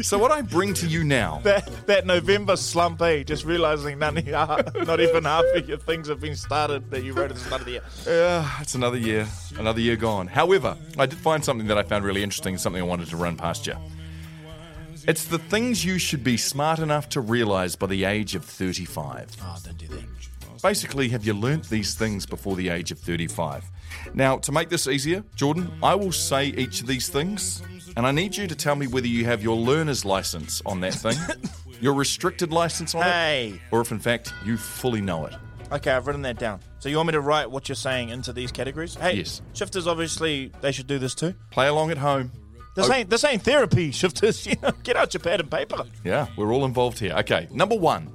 [0.00, 3.24] So, what I bring to you now That that November slump, eh?
[3.24, 4.46] Just realizing none of your,
[4.84, 7.62] not even half of your things have been started that you wrote at the start
[7.62, 7.82] of the year.
[8.06, 9.26] Yeah, it's another year,
[9.58, 10.28] another year gone.
[10.28, 13.36] However, I did find something that I found really interesting, something I wanted to run
[13.36, 13.74] past you.
[15.06, 19.36] It's the things you should be smart enough to realize by the age of 35.
[19.42, 20.04] Oh, don't do that.
[20.62, 23.64] Basically, have you learnt these things before the age of 35?
[24.14, 27.62] Now, to make this easier, Jordan, I will say each of these things,
[27.98, 30.94] and I need you to tell me whether you have your learner's license on that
[30.94, 31.16] thing,
[31.82, 33.48] your restricted license on Hey.
[33.56, 35.34] it, or if in fact you fully know it.
[35.70, 36.60] Okay, I've written that down.
[36.78, 38.94] So you want me to write what you're saying into these categories?
[38.94, 39.42] Hey, Yes.
[39.52, 41.34] shifters obviously they should do this too.
[41.50, 42.32] Play along at home.
[42.74, 42.92] This Oh.
[42.94, 44.46] ain't this ain't therapy, shifters.
[44.46, 45.84] You know, get out your pad and paper.
[46.04, 47.12] Yeah, we're all involved here.
[47.18, 48.14] Okay, number one,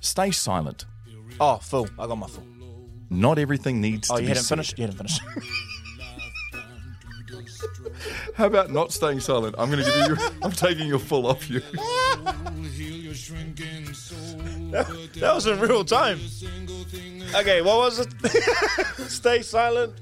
[0.00, 0.86] stay silent.
[1.38, 1.88] Oh, full.
[1.98, 2.44] I got my full.
[3.10, 4.54] Not everything needs Oh, to you be hadn't said.
[4.56, 4.78] finished.
[4.78, 5.20] You hadn't finished.
[8.34, 9.54] How about not staying silent?
[9.58, 10.28] I'm going to give you.
[10.42, 11.60] I'm taking your full off you.
[14.70, 16.20] that was in real time.
[17.34, 18.08] Okay, what was it?
[19.10, 19.94] Stay silent.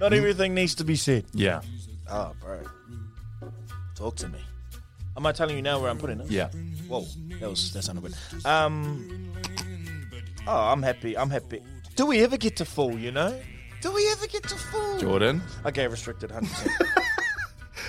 [0.00, 1.24] Not everything needs to be said.
[1.32, 1.60] Yeah,
[2.08, 2.60] Oh, bro.
[3.94, 4.38] Talk to me.
[5.16, 6.30] Am I telling you now where I'm putting it?
[6.30, 6.48] yeah.
[6.88, 7.04] Whoa,
[7.40, 8.14] that was that sounded good.
[8.44, 9.32] Um.
[10.46, 11.16] Oh, I'm happy.
[11.16, 11.62] I'm happy.
[11.96, 12.98] Do we ever get to full?
[12.98, 13.38] You know?
[13.82, 14.98] Do we ever get to full?
[14.98, 15.42] Jordan.
[15.66, 16.72] Okay, restricted, hundred percent.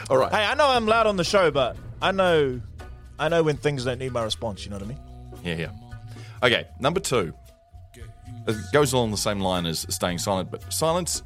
[0.09, 0.31] All right.
[0.31, 2.61] Hey, I know I'm loud on the show, but I know,
[3.19, 4.63] I know when things don't need my response.
[4.65, 4.99] You know what I mean?
[5.43, 5.69] Yeah, yeah.
[6.43, 7.33] Okay, number two.
[8.47, 11.21] It goes along the same line as staying silent, but silence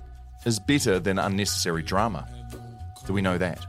[0.45, 2.27] is better than unnecessary drama.
[3.07, 3.65] Do we know that?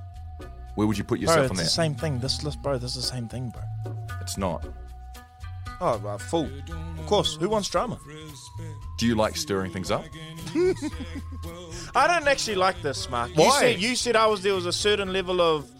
[0.74, 1.70] Where would you put yourself Bro, yourself it's on the that?
[1.70, 2.18] same thing.
[2.18, 2.76] This list, bro.
[2.76, 3.94] This is the same thing, bro.
[4.20, 4.66] It's not.
[5.80, 6.48] Oh, uh, full.
[6.98, 7.36] Of course.
[7.36, 7.98] Who wants drama?
[8.98, 10.04] Do you like stirring things up?
[11.94, 13.30] I don't actually like this, Mark.
[13.30, 13.60] You Why?
[13.60, 15.70] said, you said I was there was a certain level of,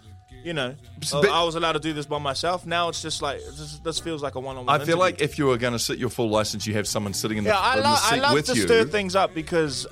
[0.45, 0.69] you know,
[1.13, 2.67] of- but- I was allowed to do this by myself.
[2.67, 4.69] Now it's just like this, this feels like a one-on-one.
[4.69, 5.01] I feel interview.
[5.01, 7.45] like if you were going to sit your full license, you have someone sitting in
[7.45, 8.63] the, yeah, I, in the lo- seat I love with to you.
[8.63, 9.87] stir things up because,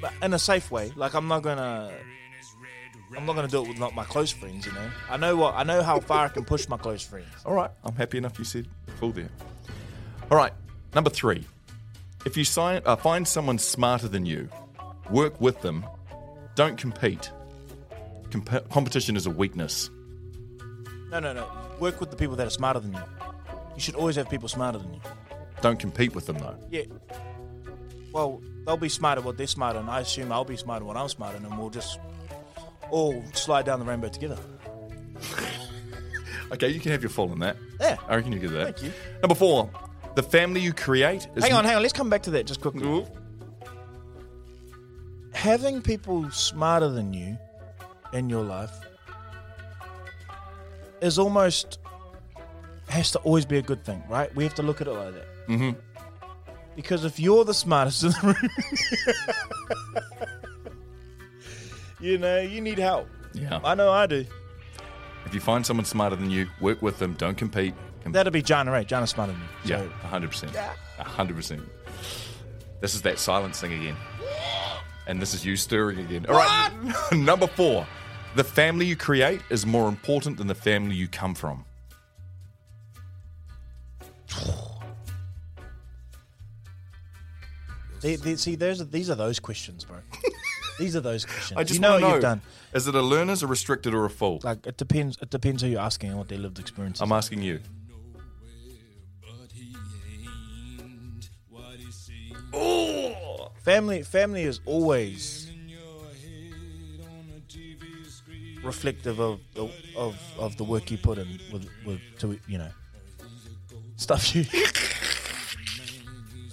[0.00, 0.92] but in a safe way.
[0.96, 1.90] Like I'm not gonna,
[3.14, 4.66] I'm not gonna do it with not my close friends.
[4.66, 7.28] You know, I know what I know how far I can push my close friends.
[7.44, 8.66] All right, I'm happy enough you said
[8.98, 9.28] full there.
[10.30, 10.52] All right,
[10.94, 11.44] number three.
[12.24, 14.48] If you sign, uh, find someone smarter than you,
[15.10, 15.84] work with them.
[16.56, 17.30] Don't compete.
[18.32, 19.90] Comp- competition is a weakness.
[21.10, 21.48] No, no, no.
[21.78, 23.02] Work with the people that are smarter than you.
[23.76, 25.00] You should always have people smarter than you.
[25.60, 26.56] Don't compete with them though.
[26.70, 26.82] Yeah.
[28.12, 31.08] Well, they'll be smarter what they're smarter, and I assume I'll be smarter what I'm
[31.08, 32.00] smarter, and we'll just
[32.90, 34.38] all slide down the rainbow together.
[36.52, 37.56] Okay, you can have your full in that.
[37.80, 37.96] Yeah.
[38.06, 38.78] I reckon you get that.
[38.78, 38.92] Thank you.
[39.20, 39.68] Number four.
[40.14, 41.82] The family you create is Hang on, hang on.
[41.82, 43.04] Let's come back to that just quickly.
[45.32, 47.36] Having people smarter than you
[48.12, 48.70] in your life
[51.02, 51.78] is almost
[52.88, 54.34] has to always be a good thing, right?
[54.34, 55.26] We have to look at it like that.
[55.48, 55.78] Mm-hmm.
[56.76, 58.50] Because if you're the smartest in the room,
[62.06, 63.08] you know, you need help.
[63.34, 63.60] Yeah.
[63.64, 64.24] I know I do.
[65.24, 67.14] If you find someone smarter than you, work with them.
[67.14, 67.74] Don't compete.
[68.02, 68.86] Com- That'll be Jana, right?
[68.86, 69.48] Jana's smarter than me.
[69.64, 70.54] yeah, So, hundred percent.
[70.98, 71.62] hundred percent.
[72.80, 73.96] This is that silence thing again,
[75.08, 76.26] and this is you stirring again.
[76.28, 76.70] All right.
[77.12, 77.86] Number four.
[78.36, 81.64] The family you create is more important than the family you come from.
[88.00, 89.96] They, they, see, there's these are those questions, bro.
[90.78, 91.58] These are those questions.
[91.58, 92.42] I just you know what you've done.
[92.72, 94.40] Is it a learner's, a restricted, or a full?
[94.42, 95.16] Like it depends.
[95.20, 97.00] It depends who you're asking and what their lived experience.
[97.00, 97.60] I'm asking you.
[102.52, 104.02] Oh, family.
[104.02, 105.50] Family is always
[108.62, 112.70] reflective of the of, of the work you put in with with to you know
[113.96, 114.44] stuff you.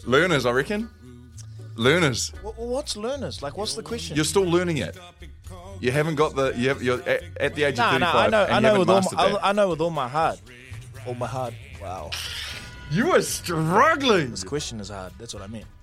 [0.06, 0.90] Learners, I reckon
[1.76, 2.30] learners.
[2.58, 3.42] What's learners?
[3.42, 4.16] Like, what's the question?
[4.16, 4.98] You're still learning it.
[5.80, 6.54] You haven't got the.
[6.56, 8.02] You have, you're at, at the age no, of 35.
[8.02, 8.54] No, I know.
[8.54, 10.40] I know, with all my, I, I know with all my heart.
[11.06, 11.54] All my heart.
[11.82, 12.12] Wow.
[12.92, 14.32] You are struggling.
[14.32, 15.14] This question is hard.
[15.18, 15.66] That's what I meant.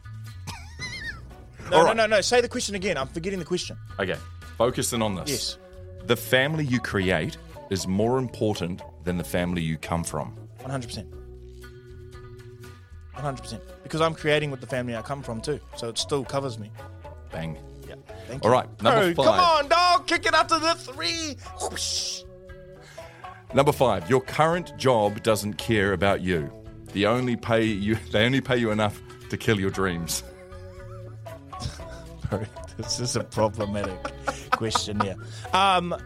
[1.71, 1.97] No, right.
[1.97, 2.21] no, no, no.
[2.21, 2.99] Say the question again.
[2.99, 3.77] I'm forgetting the question.
[4.01, 4.17] Okay.
[4.59, 5.31] Focus in on this.
[5.31, 5.59] Yes.
[6.07, 7.37] The family you create
[7.71, 10.37] is more important than the family you come from.
[10.65, 11.07] 100%.
[13.15, 13.61] 100%.
[13.91, 16.71] Because I'm creating with the family I come from too, so it still covers me.
[17.33, 17.59] Bang.
[17.89, 17.97] Yeah.
[18.29, 18.57] Thank All you.
[18.57, 19.27] right, number five.
[19.27, 20.07] Come on, dog.
[20.07, 21.37] Kick it up to the three.
[21.61, 22.23] Whoosh.
[23.53, 26.53] Number five, your current job doesn't care about you.
[26.93, 27.97] They only pay you.
[28.13, 30.23] They only pay you enough to kill your dreams.
[32.31, 32.45] Bro,
[32.77, 33.99] this is a problematic
[34.53, 35.17] question here.
[35.53, 35.97] Um,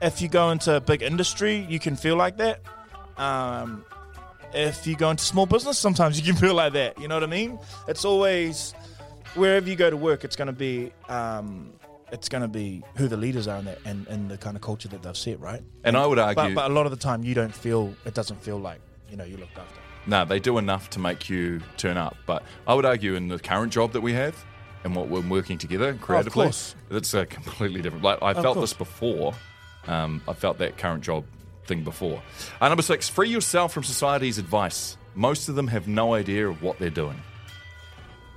[0.00, 2.62] if you go into a big industry, you can feel like that.
[3.18, 3.84] Um,
[4.56, 6.98] if you go into small business, sometimes you can feel like that.
[7.00, 7.58] You know what I mean?
[7.88, 8.72] It's always
[9.34, 11.72] wherever you go to work, it's going to be um,
[12.12, 14.62] it's going to be who the leaders are in that and, and the kind of
[14.62, 15.62] culture that they've set, right?
[15.84, 18.42] And I would argue, but a lot of the time, you don't feel it doesn't
[18.42, 19.80] feel like you know you looked after.
[20.06, 22.16] no, they do enough to make you turn up.
[22.26, 24.44] But I would argue in the current job that we have
[24.84, 26.74] and what we're working together creatively, course.
[26.90, 28.04] it's a completely different.
[28.04, 29.34] Like I felt this before.
[29.88, 31.24] Um, I felt that current job
[31.66, 32.22] thing before.
[32.60, 34.96] Uh, number six, free yourself from society's advice.
[35.14, 37.20] Most of them have no idea of what they're doing.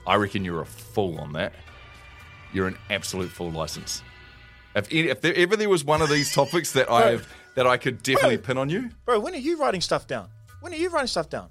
[0.07, 1.53] I reckon you're a fool on that.
[2.53, 4.01] You're an absolute full license.
[4.75, 7.67] If, any- if there, ever there was one of these topics that I have, that
[7.67, 8.45] I could definitely Bro.
[8.45, 10.29] pin on you, Bro, when are you writing stuff down?
[10.61, 11.49] When are you writing stuff down?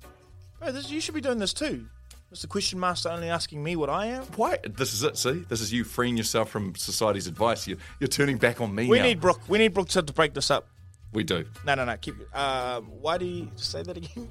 [0.58, 1.86] Bro, this, you should be doing this too.
[2.30, 4.22] Is the Question Master only asking me what I am.
[4.36, 4.58] why?
[4.68, 5.16] This is it.
[5.16, 7.66] See, this is you freeing yourself from society's advice.
[7.66, 9.04] You, you're turning back on me We now.
[9.04, 9.40] need Brook.
[9.48, 10.68] We need Brook to, to break this up.
[11.12, 11.44] We do.
[11.64, 11.96] No, no, no.
[11.96, 12.34] Keep.
[12.36, 14.28] Um, why do you say that again?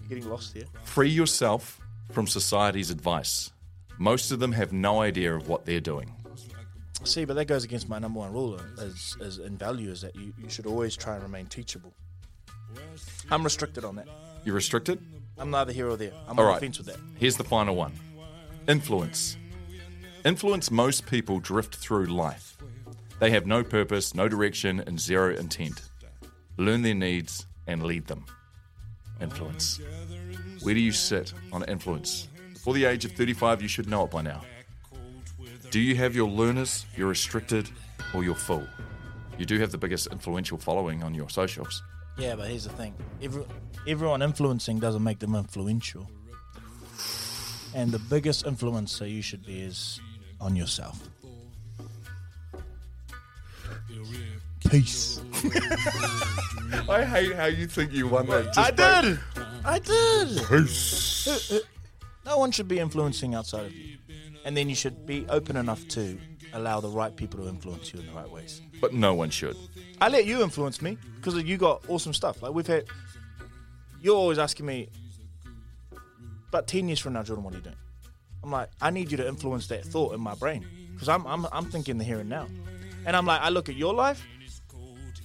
[0.00, 0.64] You're getting lost here.
[0.84, 3.50] Free yourself from society's advice.
[3.98, 6.12] Most of them have no idea of what they're doing.
[7.04, 10.14] See, but that goes against my number one rule as, as in value is that
[10.16, 11.92] you, you should always try and remain teachable.
[13.30, 14.08] I'm restricted on that.
[14.44, 15.00] You're restricted?
[15.38, 16.12] I'm neither here or there.
[16.28, 16.60] I'm All on right.
[16.60, 16.98] the fence with that.
[17.18, 17.92] Here's the final one
[18.68, 19.36] influence.
[20.24, 22.56] Influence most people drift through life.
[23.18, 25.82] They have no purpose, no direction, and zero intent.
[26.58, 28.24] Learn their needs and lead them.
[29.20, 29.80] Influence.
[30.62, 32.28] Where do you sit on influence?
[32.52, 34.42] Before the age of 35, you should know it by now.
[35.70, 37.68] Do you have your learners, your restricted,
[38.14, 38.66] or your full?
[39.38, 41.82] You do have the biggest influential following on your socials.
[42.18, 43.44] Yeah, but here's the thing: Every,
[43.86, 46.08] everyone influencing doesn't make them influential.
[47.74, 50.00] And the biggest influencer you should be is
[50.40, 51.08] on yourself.
[54.70, 55.20] Peace.
[56.88, 58.56] I hate how you think you won that.
[58.56, 59.18] I did.
[59.64, 60.46] I did.
[60.48, 61.62] Peace.
[62.24, 63.98] No one should be influencing outside of you,
[64.44, 66.18] and then you should be open enough to
[66.52, 68.60] allow the right people to influence you in the right ways.
[68.80, 69.56] But no one should.
[70.00, 72.42] I let you influence me because you got awesome stuff.
[72.42, 72.84] Like we've had,
[74.00, 74.88] you're always asking me,
[76.50, 77.76] but ten years from now, Jordan, what are you doing?
[78.42, 81.46] I'm like, I need you to influence that thought in my brain because I'm, I'm
[81.52, 82.46] I'm thinking the here and now,
[83.04, 84.24] and I'm like, I look at your life.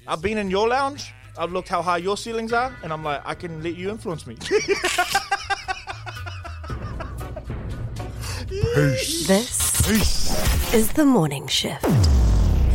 [0.08, 1.14] I've been in your lounge.
[1.38, 4.28] I've looked how high your ceilings are, and I'm like, I can let you influence
[4.28, 4.36] me.
[8.74, 9.28] Peace.
[9.28, 11.86] This is the morning shift.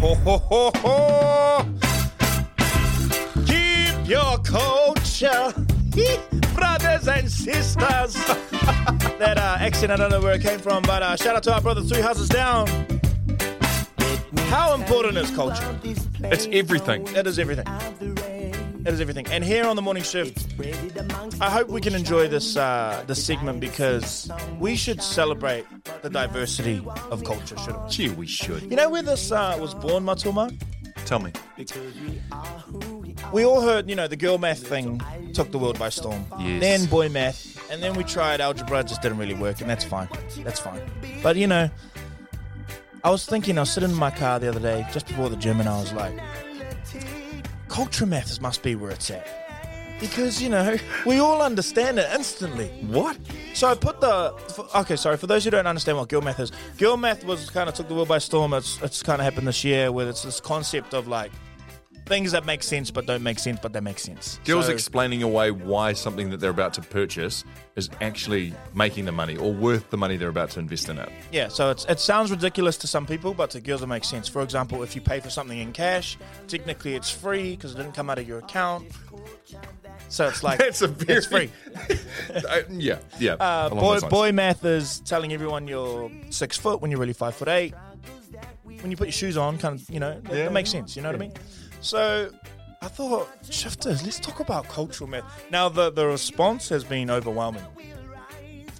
[0.00, 1.66] Ho, ho, ho, ho.
[3.46, 5.52] Keep your culture,
[6.54, 8.14] brothers and sisters.
[9.18, 11.54] that uh, accent, I don't know where it came from, but uh, shout out to
[11.54, 12.95] our brother Three Houses Down.
[14.34, 15.78] How important is culture?
[15.84, 17.06] It's everything.
[17.08, 17.66] It is everything.
[18.86, 19.26] It is everything.
[19.28, 20.46] And here on the morning shift,
[21.40, 25.64] I hope we can enjoy this uh, this segment because we should celebrate
[26.02, 27.90] the diversity of culture, shouldn't we?
[27.90, 28.62] Gee, we should.
[28.62, 30.56] You know where this uh, was born, Matuma?
[31.04, 31.32] Tell me.
[33.32, 35.00] We all heard, you know, the girl math thing
[35.34, 36.24] took the world by storm.
[36.38, 36.60] Yes.
[36.60, 39.84] Then boy math, and then we tried algebra, it just didn't really work, and that's
[39.84, 40.08] fine.
[40.38, 40.80] That's fine.
[41.22, 41.70] But you know,
[43.04, 45.37] I was thinking, I was sitting in my car the other day, just before the
[45.37, 46.18] gym, and I was like,
[47.68, 49.26] culture maths must be where it's at.
[50.00, 52.68] Because, you know, we all understand it instantly.
[52.87, 53.16] What?
[53.54, 54.35] So I put the.
[54.54, 55.16] For, okay, sorry.
[55.16, 57.88] For those who don't understand what Girl Math is, Girl Math was kind of took
[57.88, 58.52] the world by storm.
[58.52, 61.32] It's, it's kind of happened this year where it's this concept of like
[62.07, 64.38] things that make sense but don't make sense but they make sense.
[64.45, 69.12] Girls So- explaining away why something that they're about to purchase is actually making the
[69.12, 71.09] money or worth the money they're about to invest in it.
[71.33, 74.29] Yeah, so it's, it sounds ridiculous to some people, but to girls it makes sense.
[74.29, 76.16] For example, if you pay for something in cash,
[76.49, 78.87] technically it's free because it didn't come out of your account.
[80.09, 81.51] So it's like That's a very- it's free.
[82.49, 83.35] Uh, yeah, yeah.
[83.35, 87.49] Uh, boy, boy math is telling everyone you're six foot when you're really five foot
[87.49, 87.73] eight.
[88.81, 90.97] When you put your shoes on, kind of, you know, it that makes sense.
[90.97, 91.33] You know what I mean?
[91.87, 92.31] So
[92.83, 95.22] I thought, shifters, let's talk about cultural math.
[95.53, 97.62] Now the the response has been overwhelming.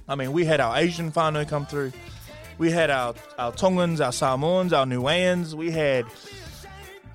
[0.09, 1.92] I mean, we had our Asian whānau come through.
[2.59, 5.55] We had our, our Tongans, our Samoans, our Niueans.
[5.55, 6.05] We had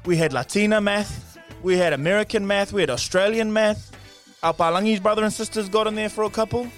[0.06, 1.38] we had Latina math.
[1.62, 2.72] We had American math.
[2.72, 3.92] We had Australian math.
[4.44, 6.70] Our Palangi's brother and sisters got in there for a couple.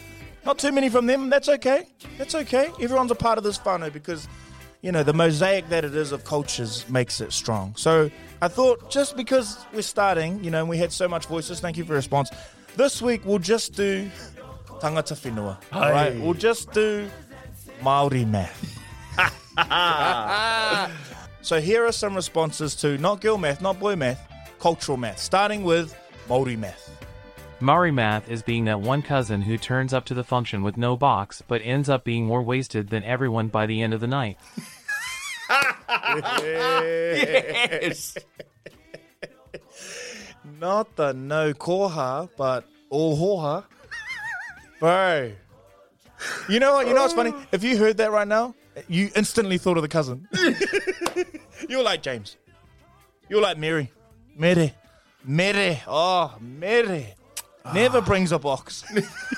[0.43, 1.29] Not too many from them.
[1.29, 1.85] That's okay.
[2.17, 2.71] That's okay.
[2.81, 4.27] Everyone's a part of this whānau because,
[4.83, 7.73] you know, the mosaic that it is of cultures makes it strong.
[7.77, 11.61] So I thought just because we're starting, you know, and we had so much voices,
[11.61, 12.29] thank you for your response.
[12.75, 14.11] This week we'll just do
[14.81, 15.57] tangata whenua.
[15.71, 16.19] All right?
[16.19, 17.09] We'll just do
[17.81, 18.77] Māori math.
[21.41, 24.19] so here are some responses to not girl math, not boy math,
[24.59, 25.95] cultural math, starting with
[26.27, 26.92] Māori math.
[27.63, 30.97] Maori math is being that one cousin who turns up to the function with no
[30.97, 34.37] box but ends up being more wasted than everyone by the end of the night.
[36.41, 38.17] yes.
[40.59, 43.63] Not the no koha, but all hoha.
[44.81, 45.31] Bro.
[46.49, 46.85] You know what?
[46.85, 47.33] You know what's funny?
[47.53, 48.55] If you heard that right now,
[48.89, 50.27] you instantly thought of the cousin.
[51.69, 52.35] You're like James.
[53.29, 53.89] You're like Mary.
[54.35, 54.73] Mary.
[55.23, 55.81] Mary.
[55.87, 57.15] Oh, Mary.
[57.73, 58.83] Never brings a box.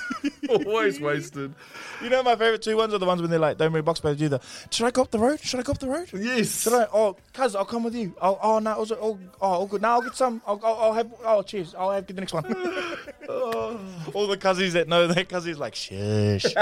[0.48, 1.54] Always wasted.
[2.02, 3.84] You know my favorite two ones are the ones when they're like, "Don't bring a
[3.84, 5.40] box, but do the." Should I go up the road?
[5.40, 6.10] Should I go up the road?
[6.12, 6.62] Yes.
[6.62, 6.86] Should I?
[6.92, 8.14] Oh, cuz I'll come with you.
[8.20, 9.80] Oh, oh no, also, oh, oh, all good.
[9.82, 10.42] Now I'll get some.
[10.46, 11.14] I'll, I'll, I'll have.
[11.24, 11.74] Oh, cheers.
[11.74, 12.44] I'll have get the next one.
[13.28, 13.80] oh,
[14.12, 16.46] all the cousins that know that cousins like shush.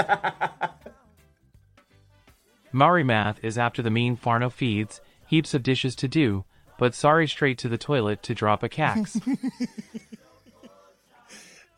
[2.71, 6.43] Maori math is after the mean whānau feeds, heaps of dishes to do,
[6.77, 9.19] but sorry straight to the toilet to drop a cax.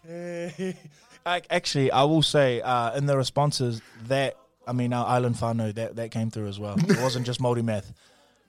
[1.26, 5.74] I, actually, I will say uh, in the responses that I mean our island whānau
[5.76, 6.78] that that came through as well.
[6.78, 7.94] It wasn't just Māori math,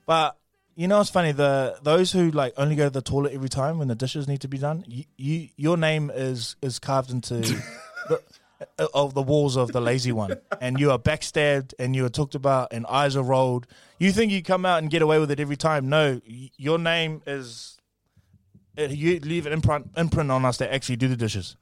[0.05, 0.37] but
[0.75, 3.79] you know it's funny the those who like only go to the toilet every time
[3.79, 4.85] when the dishes need to be done.
[4.87, 7.35] You, you your name is is carved into
[8.09, 8.21] the,
[8.93, 12.35] of the walls of the lazy one, and you are backstabbed and you are talked
[12.35, 13.67] about and eyes are rolled.
[13.97, 15.89] You think you come out and get away with it every time?
[15.89, 17.75] No, y- your name is.
[18.79, 21.57] It, you leave an imprint, imprint on us that actually do the dishes.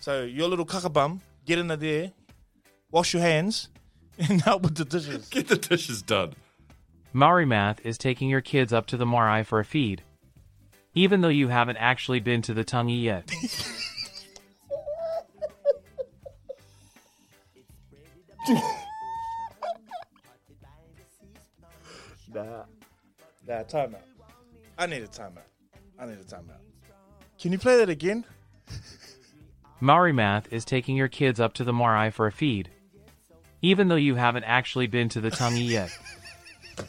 [0.00, 2.12] So your little kakabum, get in there,
[2.90, 3.68] wash your hands,
[4.18, 5.28] and help with the dishes.
[5.28, 6.32] Get the dishes done.
[7.12, 10.02] Maori math is taking your kids up to the marae for a feed,
[10.94, 13.30] even though you haven't actually been to the tangi yet.
[22.34, 22.64] Nah,
[23.46, 24.02] nah, time out.
[24.76, 25.47] I need a timeout.
[25.98, 26.60] I need a timeout.
[27.40, 28.24] Can you play that again?
[29.80, 32.70] Maori math is taking your kids up to the marae for a feed,
[33.62, 35.96] even though you haven't actually been to the tangi yet.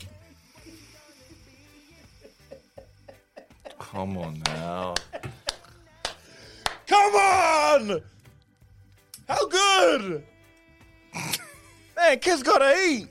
[3.80, 4.94] Come on now.
[6.88, 8.02] Come on!
[9.28, 10.24] How good?
[11.96, 13.08] Man, kids gotta eat.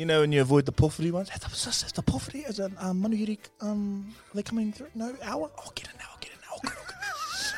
[0.00, 1.28] You know when you avoid the puffy ones.
[1.28, 2.38] Is the, is the puffy?
[2.38, 3.38] Is it um, manuhiri?
[3.60, 4.86] Um, are they coming through?
[4.94, 5.50] No, hour?
[5.58, 6.56] Oh, get it now, I'll get it now.
[6.64, 6.94] Okay, okay.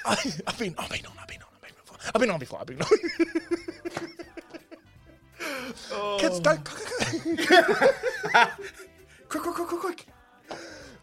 [0.04, 0.16] I,
[0.48, 1.98] I've been, I've been on, I've been on, I've been on before.
[2.12, 2.58] I've been on before.
[2.58, 2.88] I've been on.
[6.18, 6.64] Kids, don't.
[9.28, 10.06] quick, quick, quick, quick, quick.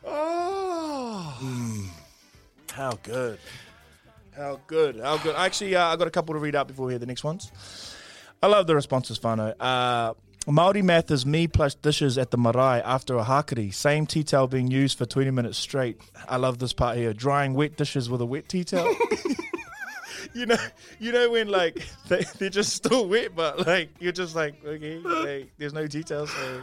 [0.04, 1.90] Oh.
[2.74, 3.40] How good.
[4.36, 5.00] How good.
[5.00, 5.38] How good.
[5.38, 7.50] Actually, uh, I got a couple to read out before we hear the next ones.
[8.44, 9.54] I love the responses, whānau.
[9.58, 10.16] Uh,
[10.48, 13.74] Māori math is me plus dishes at the marae after a hakari.
[13.74, 16.02] Same tea towel being used for 20 minutes straight.
[16.28, 17.14] I love this part here.
[17.14, 18.94] Drying wet dishes with a wet tea towel.
[20.34, 20.58] you know,
[21.00, 24.98] you know when like they, they're just still wet, but like you're just like okay,
[25.00, 26.62] like, there's no tea towel, so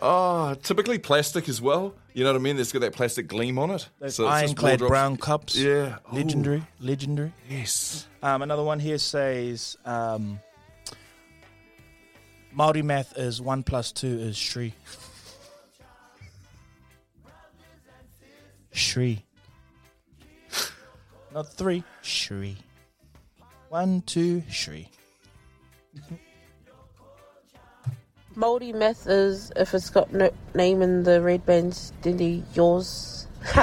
[0.00, 1.94] Oh, typically plastic as well.
[2.14, 2.56] You know what I mean?
[2.56, 3.88] There's got that plastic gleam on it.
[3.98, 5.56] Those So ironclad brown cups.
[5.56, 5.98] Yeah.
[6.10, 6.62] Legendary.
[6.80, 7.32] Legendary.
[7.48, 8.06] Yes.
[8.22, 10.40] Um, another one here says um,
[12.56, 14.74] Māori math is one plus two is Shri.
[21.32, 21.84] not three.
[22.02, 22.56] Shri.
[23.68, 24.88] One, two, Shri.
[28.34, 33.28] Moldy myth is if it's got no name in the red bands, then they yours.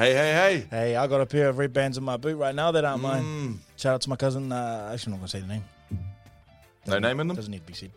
[0.00, 0.66] Hey, hey, hey.
[0.70, 3.02] Hey, I got a pair of red bands in my boot right now that aren't
[3.02, 3.60] mine.
[3.76, 4.50] Shout out to my cousin.
[4.50, 5.64] Uh, actually, I'm not going to say the name.
[6.86, 7.36] No name in them?
[7.36, 7.90] Doesn't need to be said.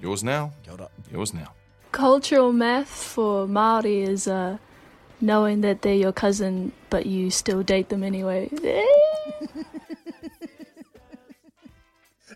[0.00, 0.50] Yours now.
[0.66, 0.92] Hold up.
[1.12, 1.52] Yours now.
[1.90, 4.56] Cultural math for Maori is uh,
[5.20, 8.48] knowing that they're your cousin, but you still date them anyway.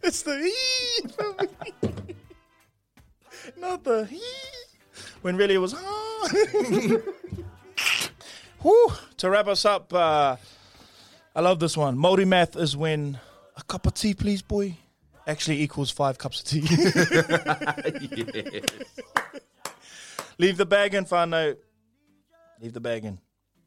[0.03, 2.15] It's the he for me.
[3.57, 4.21] Not the he.
[5.23, 6.99] When really it was huh.
[8.67, 8.93] Whew.
[9.19, 10.35] To wrap us up, uh,
[11.37, 11.97] I love this one.
[11.97, 13.21] Multi math is when
[13.57, 14.77] a cup of tea, please, boy,
[15.25, 16.61] actually equals five cups of tea.
[16.69, 18.65] yes.
[20.39, 21.57] Leave the bag in, whānau.
[22.61, 23.21] Leave the bag in.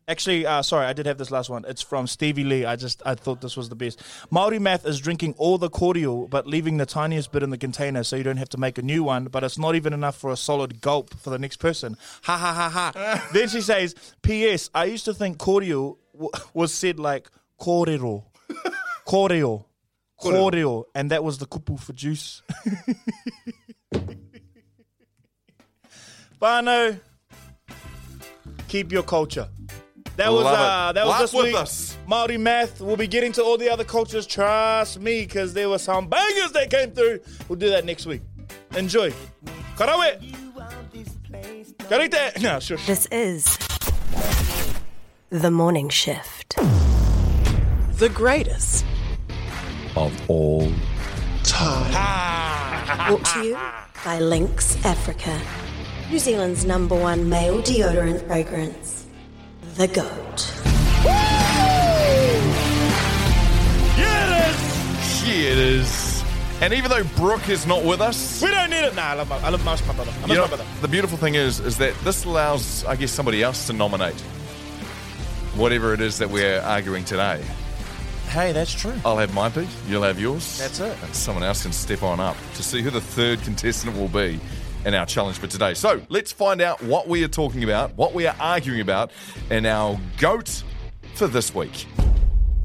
[0.10, 1.64] Actually, uh, sorry, I did have this last one.
[1.68, 2.66] It's from Stevie Lee.
[2.66, 4.02] I just I thought this was the best.
[4.32, 8.04] Maori math is drinking all the cordial, but leaving the tiniest bit in the container,
[8.04, 9.26] so you don't have to make a new one.
[9.26, 11.96] But it's not even enough for a solid gulp for the next person.
[12.24, 13.28] Ha ha ha ha.
[13.34, 13.94] then she says,
[14.24, 14.72] "P.S.
[14.74, 18.32] I used to think cordial w- was said like cordial,
[19.06, 19.68] cordial,
[20.18, 22.42] cordial, and that was the kupu for juice."
[26.40, 26.98] Bano,
[28.68, 29.48] keep your culture.
[30.20, 30.60] That was Love it.
[30.60, 31.56] uh, that was Laugh this with week.
[31.56, 31.98] us.
[32.06, 32.82] Maori math.
[32.82, 34.28] We'll be getting to all the other cultures.
[34.28, 37.22] Trust me, because there were some bangers that came through.
[37.48, 38.22] We'll do that next week.
[38.76, 39.14] Enjoy.
[39.78, 40.20] Karawe.
[41.88, 42.42] Karite.
[42.42, 42.78] No, sure.
[42.86, 43.58] This is
[45.30, 46.58] The Morning Shift.
[47.94, 48.86] The greatest.
[49.96, 50.70] Of all
[51.44, 51.92] time.
[53.08, 53.58] Brought to you
[54.04, 55.40] by Lynx Africa,
[56.12, 58.99] New Zealand's number one male deodorant fragrance.
[59.76, 60.42] The GOAT.
[63.96, 65.22] Here it is.
[65.22, 66.24] She it is.
[66.62, 68.96] And even though Brook is not with us, We don't need it.
[68.96, 70.12] Nah, I love my, I love my, my brother.
[70.12, 70.66] I miss you know, my brother.
[70.82, 74.20] the beautiful thing is, is that this allows, I guess, somebody else to nominate
[75.56, 77.42] whatever it is that we're arguing today.
[78.30, 78.94] Hey, that's true.
[79.06, 79.68] I'll have my pick.
[79.88, 80.60] You'll have yours.
[80.60, 80.96] That's it.
[81.04, 84.40] And someone else can step on up to see who the third contestant will be
[84.86, 85.74] in our challenge for today.
[85.74, 89.12] So let's find out what we are talking about, what we are arguing about,
[89.50, 90.64] and our goat
[91.16, 91.86] for this week.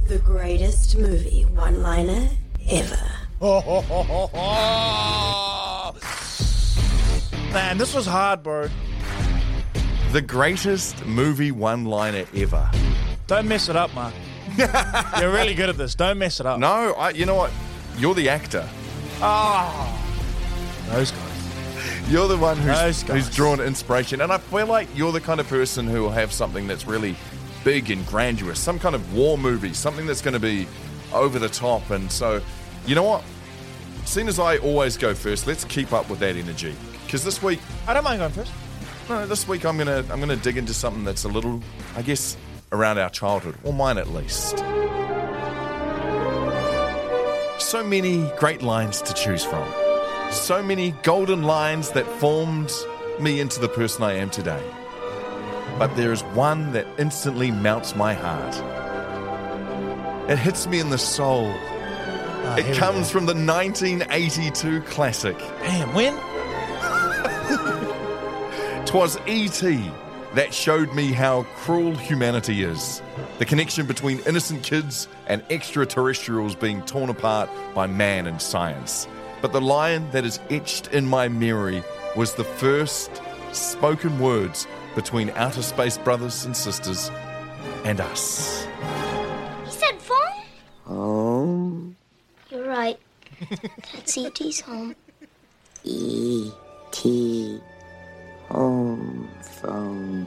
[0.07, 2.29] The greatest movie one liner
[2.71, 2.99] ever.
[7.53, 8.69] Man, this was hard, bro.
[10.13, 12.71] The greatest movie one-liner ever.
[13.27, 14.15] Don't mess it up, Marc.
[15.21, 15.95] You're really good at this.
[15.95, 16.59] Don't mess it up.
[16.59, 17.51] No, I, you know what?
[17.99, 18.69] You're the actor.
[19.21, 20.01] Oh.
[20.89, 21.34] Those guys.
[22.09, 24.21] You're the one who's, who's drawn inspiration.
[24.21, 27.17] And I feel like you're the kind of person who will have something that's really
[27.65, 30.69] big and grandiose, some kind of war movie, something that's going to be
[31.15, 31.89] over the top.
[31.91, 32.43] And so,
[32.87, 33.25] you know what?
[34.05, 36.75] Seeing as I always go first, let's keep up with that energy.
[37.05, 38.53] Because this week, I don't mind going first.
[39.09, 41.63] no, this week I'm gonna I'm gonna dig into something that's a little,
[41.97, 42.37] I guess,
[42.71, 44.59] around our childhood, or mine at least.
[47.61, 49.84] So many great lines to choose from.
[50.31, 52.73] So many golden lines that formed
[53.21, 54.63] me into the person I am today.
[55.79, 58.55] But there is one that instantly melts my heart.
[60.31, 61.51] It hits me in the soul.
[61.53, 65.37] Ah, it comes from the 1982 classic.
[65.39, 66.15] Damn, when?
[68.87, 69.91] Twas E.T.
[70.35, 73.03] that showed me how cruel humanity is.
[73.39, 79.09] The connection between innocent kids and extraterrestrials being torn apart by man and science.
[79.45, 81.85] But the line that is etched in my memory
[82.17, 83.11] was the first
[83.53, 87.11] spoken words between outer space brothers and sisters
[87.85, 88.67] and us.
[89.67, 90.47] He said phone?
[90.87, 91.97] Home.
[92.49, 92.99] You're right.
[93.93, 94.97] That's E.T.'s home.
[95.85, 96.51] E
[96.91, 97.61] T.
[98.49, 100.27] Home phone.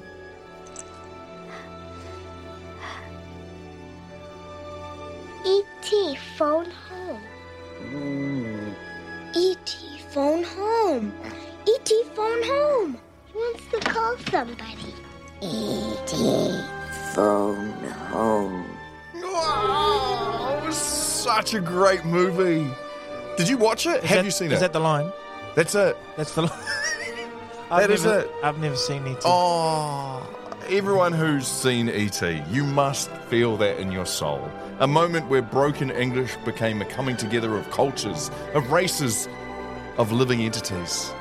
[5.44, 6.16] E.T.
[6.38, 7.22] phone home.
[7.82, 8.87] Mm.
[9.36, 10.00] E.T.
[10.12, 11.14] phone home.
[11.68, 12.04] E.T.
[12.16, 12.98] phone home.
[13.32, 14.94] He wants to call somebody.
[15.42, 16.62] E.T.
[17.14, 17.72] phone
[18.12, 18.66] home.
[19.16, 22.68] Oh, it was such a great movie.
[23.38, 24.04] Did you watch it?
[24.04, 24.62] Is Have that- you seen is it?
[24.62, 25.12] that the line?
[25.56, 25.98] That's it.
[26.16, 26.52] That's the line.
[27.70, 28.32] That I've is it.
[28.42, 29.18] I've never seen it.
[29.26, 30.26] Oh,
[30.70, 34.52] everyone who's seen E.T., you must feel that in your soul.
[34.80, 39.28] A moment where broken English became a coming together of cultures, of races,
[39.98, 41.12] of living entities.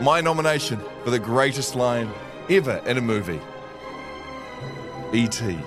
[0.00, 2.10] My nomination for the greatest line
[2.50, 3.40] ever in a movie
[5.12, 5.58] E.T.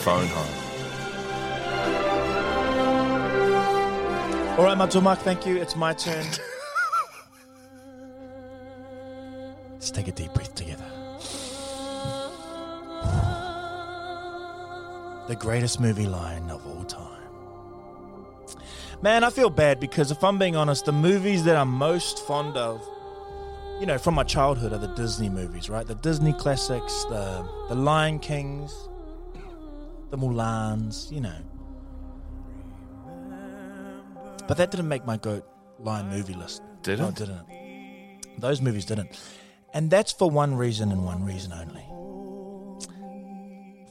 [0.00, 0.60] Phone home.
[4.58, 5.56] All right, Matua Marc, thank you.
[5.56, 6.24] It's my turn.
[9.72, 10.83] Let's take a deep breath together.
[15.28, 17.10] The greatest movie line of all time.
[19.02, 22.56] Man, I feel bad because if I'm being honest, the movies that I'm most fond
[22.56, 22.82] of,
[23.80, 25.86] you know, from my childhood are the Disney movies, right?
[25.86, 28.88] The Disney classics, the the Lion Kings,
[30.10, 31.36] the Mulans, you know.
[34.46, 35.46] But that didn't make my goat
[35.78, 36.62] lion movie list.
[36.82, 37.20] Did No, it?
[37.20, 38.40] it didn't.
[38.40, 39.18] Those movies didn't.
[39.72, 41.84] And that's for one reason and one reason only.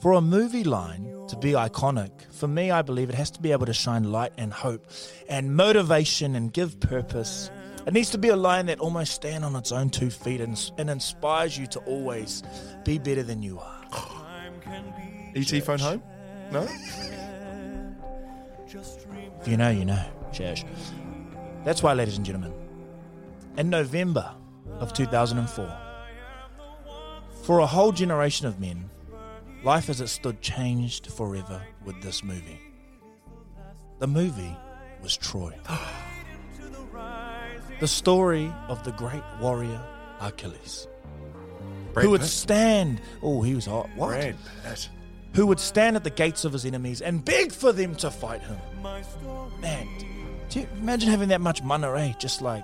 [0.04, 3.54] For a movie line to be iconic, for me, I believe it has to be
[3.54, 4.86] able to shine light and hope
[5.30, 7.50] and motivation and give purpose.
[7.88, 10.60] It needs to be a line that almost stand on its own two feet and,
[10.78, 12.44] and inspires you to always
[12.84, 13.82] be better than you are.
[15.36, 15.62] E.T.
[15.62, 16.04] phone home?
[16.52, 16.68] No?
[18.68, 20.04] If you know, you know.
[20.34, 20.66] Shush.
[21.64, 22.52] That's why, ladies and gentlemen,
[23.56, 24.36] in November
[24.82, 25.78] of 2004,
[27.44, 28.90] for a whole generation of men,
[29.64, 32.60] life as it stood changed forever with this movie.
[34.00, 34.56] The movie
[35.02, 35.54] was Troy.
[37.80, 39.82] the story of the great warrior
[40.20, 40.88] Achilles.
[41.94, 42.30] Brad who would Pitt?
[42.30, 43.02] stand.
[43.22, 43.90] Oh, he was hot.
[43.96, 44.10] What?
[44.10, 44.90] Brad Pitt.
[45.36, 48.42] Who would stand at the gates of his enemies and beg for them to fight
[48.42, 48.58] him.
[49.62, 49.88] Man,
[50.50, 52.14] do you imagine having that much money, eh?
[52.20, 52.64] Just like,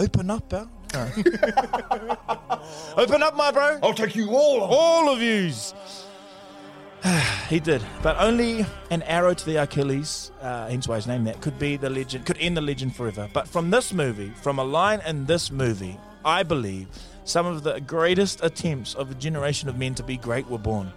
[0.00, 0.66] open up, bro.
[2.96, 3.78] Open up, my bro.
[3.82, 4.60] I'll take you all.
[4.62, 5.72] All of yous.
[7.48, 11.40] he did, but only an arrow to the Achilles, uh, hence why his name that,
[11.40, 13.28] could be the legend, could end the legend forever.
[13.32, 16.88] But from this movie, from a line in this movie, I believe
[17.24, 20.92] some of the greatest attempts of a generation of men to be great were born.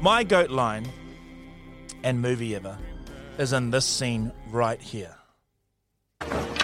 [0.00, 0.88] My goat line
[2.02, 2.76] and movie ever
[3.38, 5.14] is in this scene right here.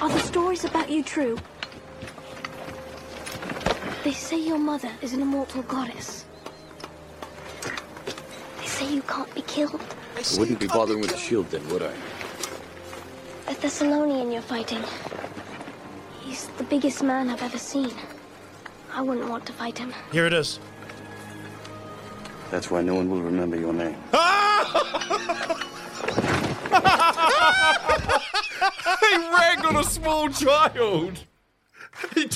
[0.03, 1.39] Are the stories about you true?
[4.07, 6.27] They say your mother is an immortal goddess.
[8.57, 9.85] They say you can't be killed.
[10.15, 11.93] I wouldn't be bothering with the shield then, would I?
[13.49, 14.85] A Thessalonian you're fighting.
[16.21, 17.91] He's the biggest man I've ever seen.
[18.95, 19.93] I wouldn't want to fight him.
[20.13, 20.61] Here it is.
[22.53, 23.97] That's why no one will remember your name.
[29.01, 31.26] he ragged on a small child.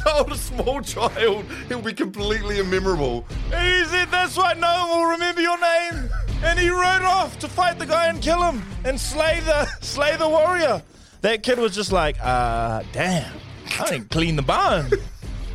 [0.04, 3.26] Told a small child he'll be completely immemorable.
[3.46, 6.08] He said that's why no one will remember your name.
[6.42, 10.16] And he rode off to fight the guy and kill him and slay the slay
[10.16, 10.82] the warrior.
[11.20, 13.30] That kid was just like, uh, damn,
[13.78, 14.86] I didn't clean the barn.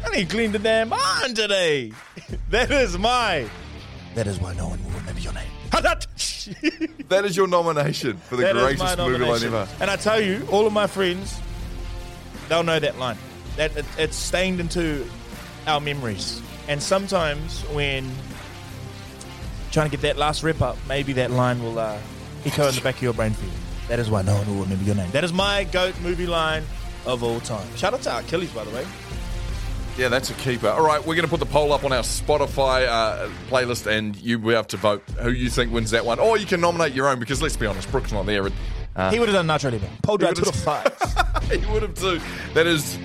[0.06, 1.92] I didn't clean the damn barn today.
[2.52, 3.50] that is my.
[4.14, 5.50] That is why no one will remember your name.
[7.10, 9.68] That is your nomination for the That greatest movie line ever.
[9.80, 11.40] And I tell you, all of my friends,
[12.48, 13.18] they'll know that line.
[13.58, 15.08] That it, it's stained into
[15.68, 16.42] our memories.
[16.68, 18.12] And sometimes when
[19.72, 21.98] trying to get that last rip up, maybe that line will uh,
[22.46, 23.52] echo in the back of your brain for you.
[23.88, 25.12] That is why no one will remember your name.
[25.12, 26.64] That is my goat movie line
[27.06, 27.68] of all time.
[27.76, 28.86] Shout out to Achilles, by the way.
[29.98, 30.68] Yeah, that's a keeper.
[30.68, 34.16] All right, we're going to put the poll up on our Spotify uh, playlist, and
[34.18, 36.20] you will have to vote who you think wins that one.
[36.20, 38.50] Or you can nominate your own, because let's be honest, Brook's not there.
[38.96, 39.92] Uh, he would have done naturally, man.
[40.04, 41.52] Pole drive to would've- the five.
[41.52, 42.20] he would have too.
[42.54, 42.98] That is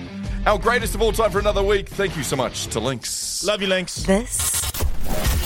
[0.45, 1.89] our greatest of all time for another week.
[1.89, 3.43] Thank you so much to Lynx.
[3.43, 4.03] Love you, Lynx.
[4.03, 4.61] This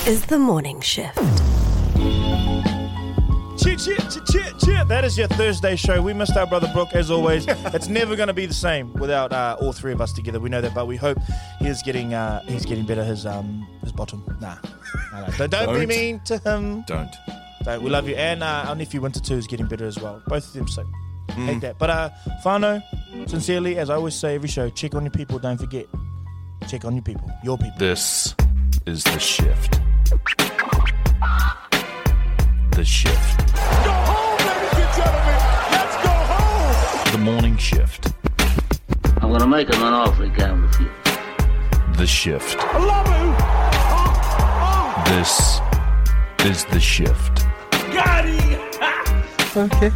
[0.08, 1.18] is the morning shift.
[3.58, 4.86] Cheer, cheer, cheer, cheer, cheer.
[4.86, 6.02] That is your Thursday show.
[6.02, 7.46] We missed our brother Brook, as always.
[7.48, 10.40] it's never going to be the same without uh, all three of us together.
[10.40, 11.18] We know that, but we hope
[11.60, 13.04] he is getting uh, he's getting better.
[13.04, 14.24] His um his bottom.
[14.40, 14.58] Nah,
[15.12, 15.34] no, no.
[15.38, 16.84] Don't, don't be mean to him.
[16.88, 17.14] Don't.
[17.64, 17.82] Don't.
[17.82, 20.22] We love you, and uh, our nephew Winter Two is getting better as well.
[20.28, 21.05] Both of them so Mm.
[21.32, 21.78] Hate that.
[21.78, 22.10] But uh,
[22.44, 22.82] whānau,
[23.30, 25.40] sincerely, as I always say every show, check on your people.
[25.40, 25.86] Don't forget,
[26.68, 27.78] check on your people, your people.
[27.78, 28.36] This
[28.86, 29.80] is the shift.
[32.72, 33.38] The shift.
[33.84, 35.40] Go home, ladies and gentlemen.
[35.72, 37.12] Let's go home.
[37.12, 38.14] The morning shift.
[39.22, 40.90] I'm gonna make him an offer he can't refuse.
[41.98, 42.58] The shift.
[42.60, 43.36] I love you.
[45.16, 45.62] This
[46.46, 47.46] is the shift.
[47.94, 48.62] Got him.
[49.58, 49.90] Okay.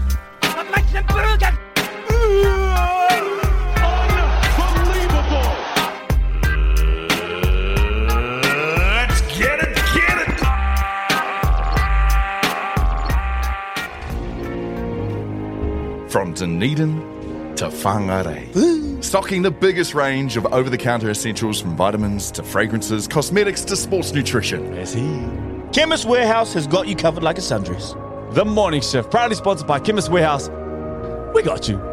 [16.09, 19.03] From Dunedin Te Whangarei.
[19.03, 23.75] Stocking the biggest range of over the counter essentials from vitamins to fragrances, cosmetics to
[23.75, 24.73] sports nutrition.
[24.75, 25.01] Yes, he.
[25.71, 27.93] Chemist Warehouse has got you covered like a sundress.
[28.33, 30.49] The Morning Shift, proudly sponsored by Chemist Warehouse.
[31.35, 31.88] We got you.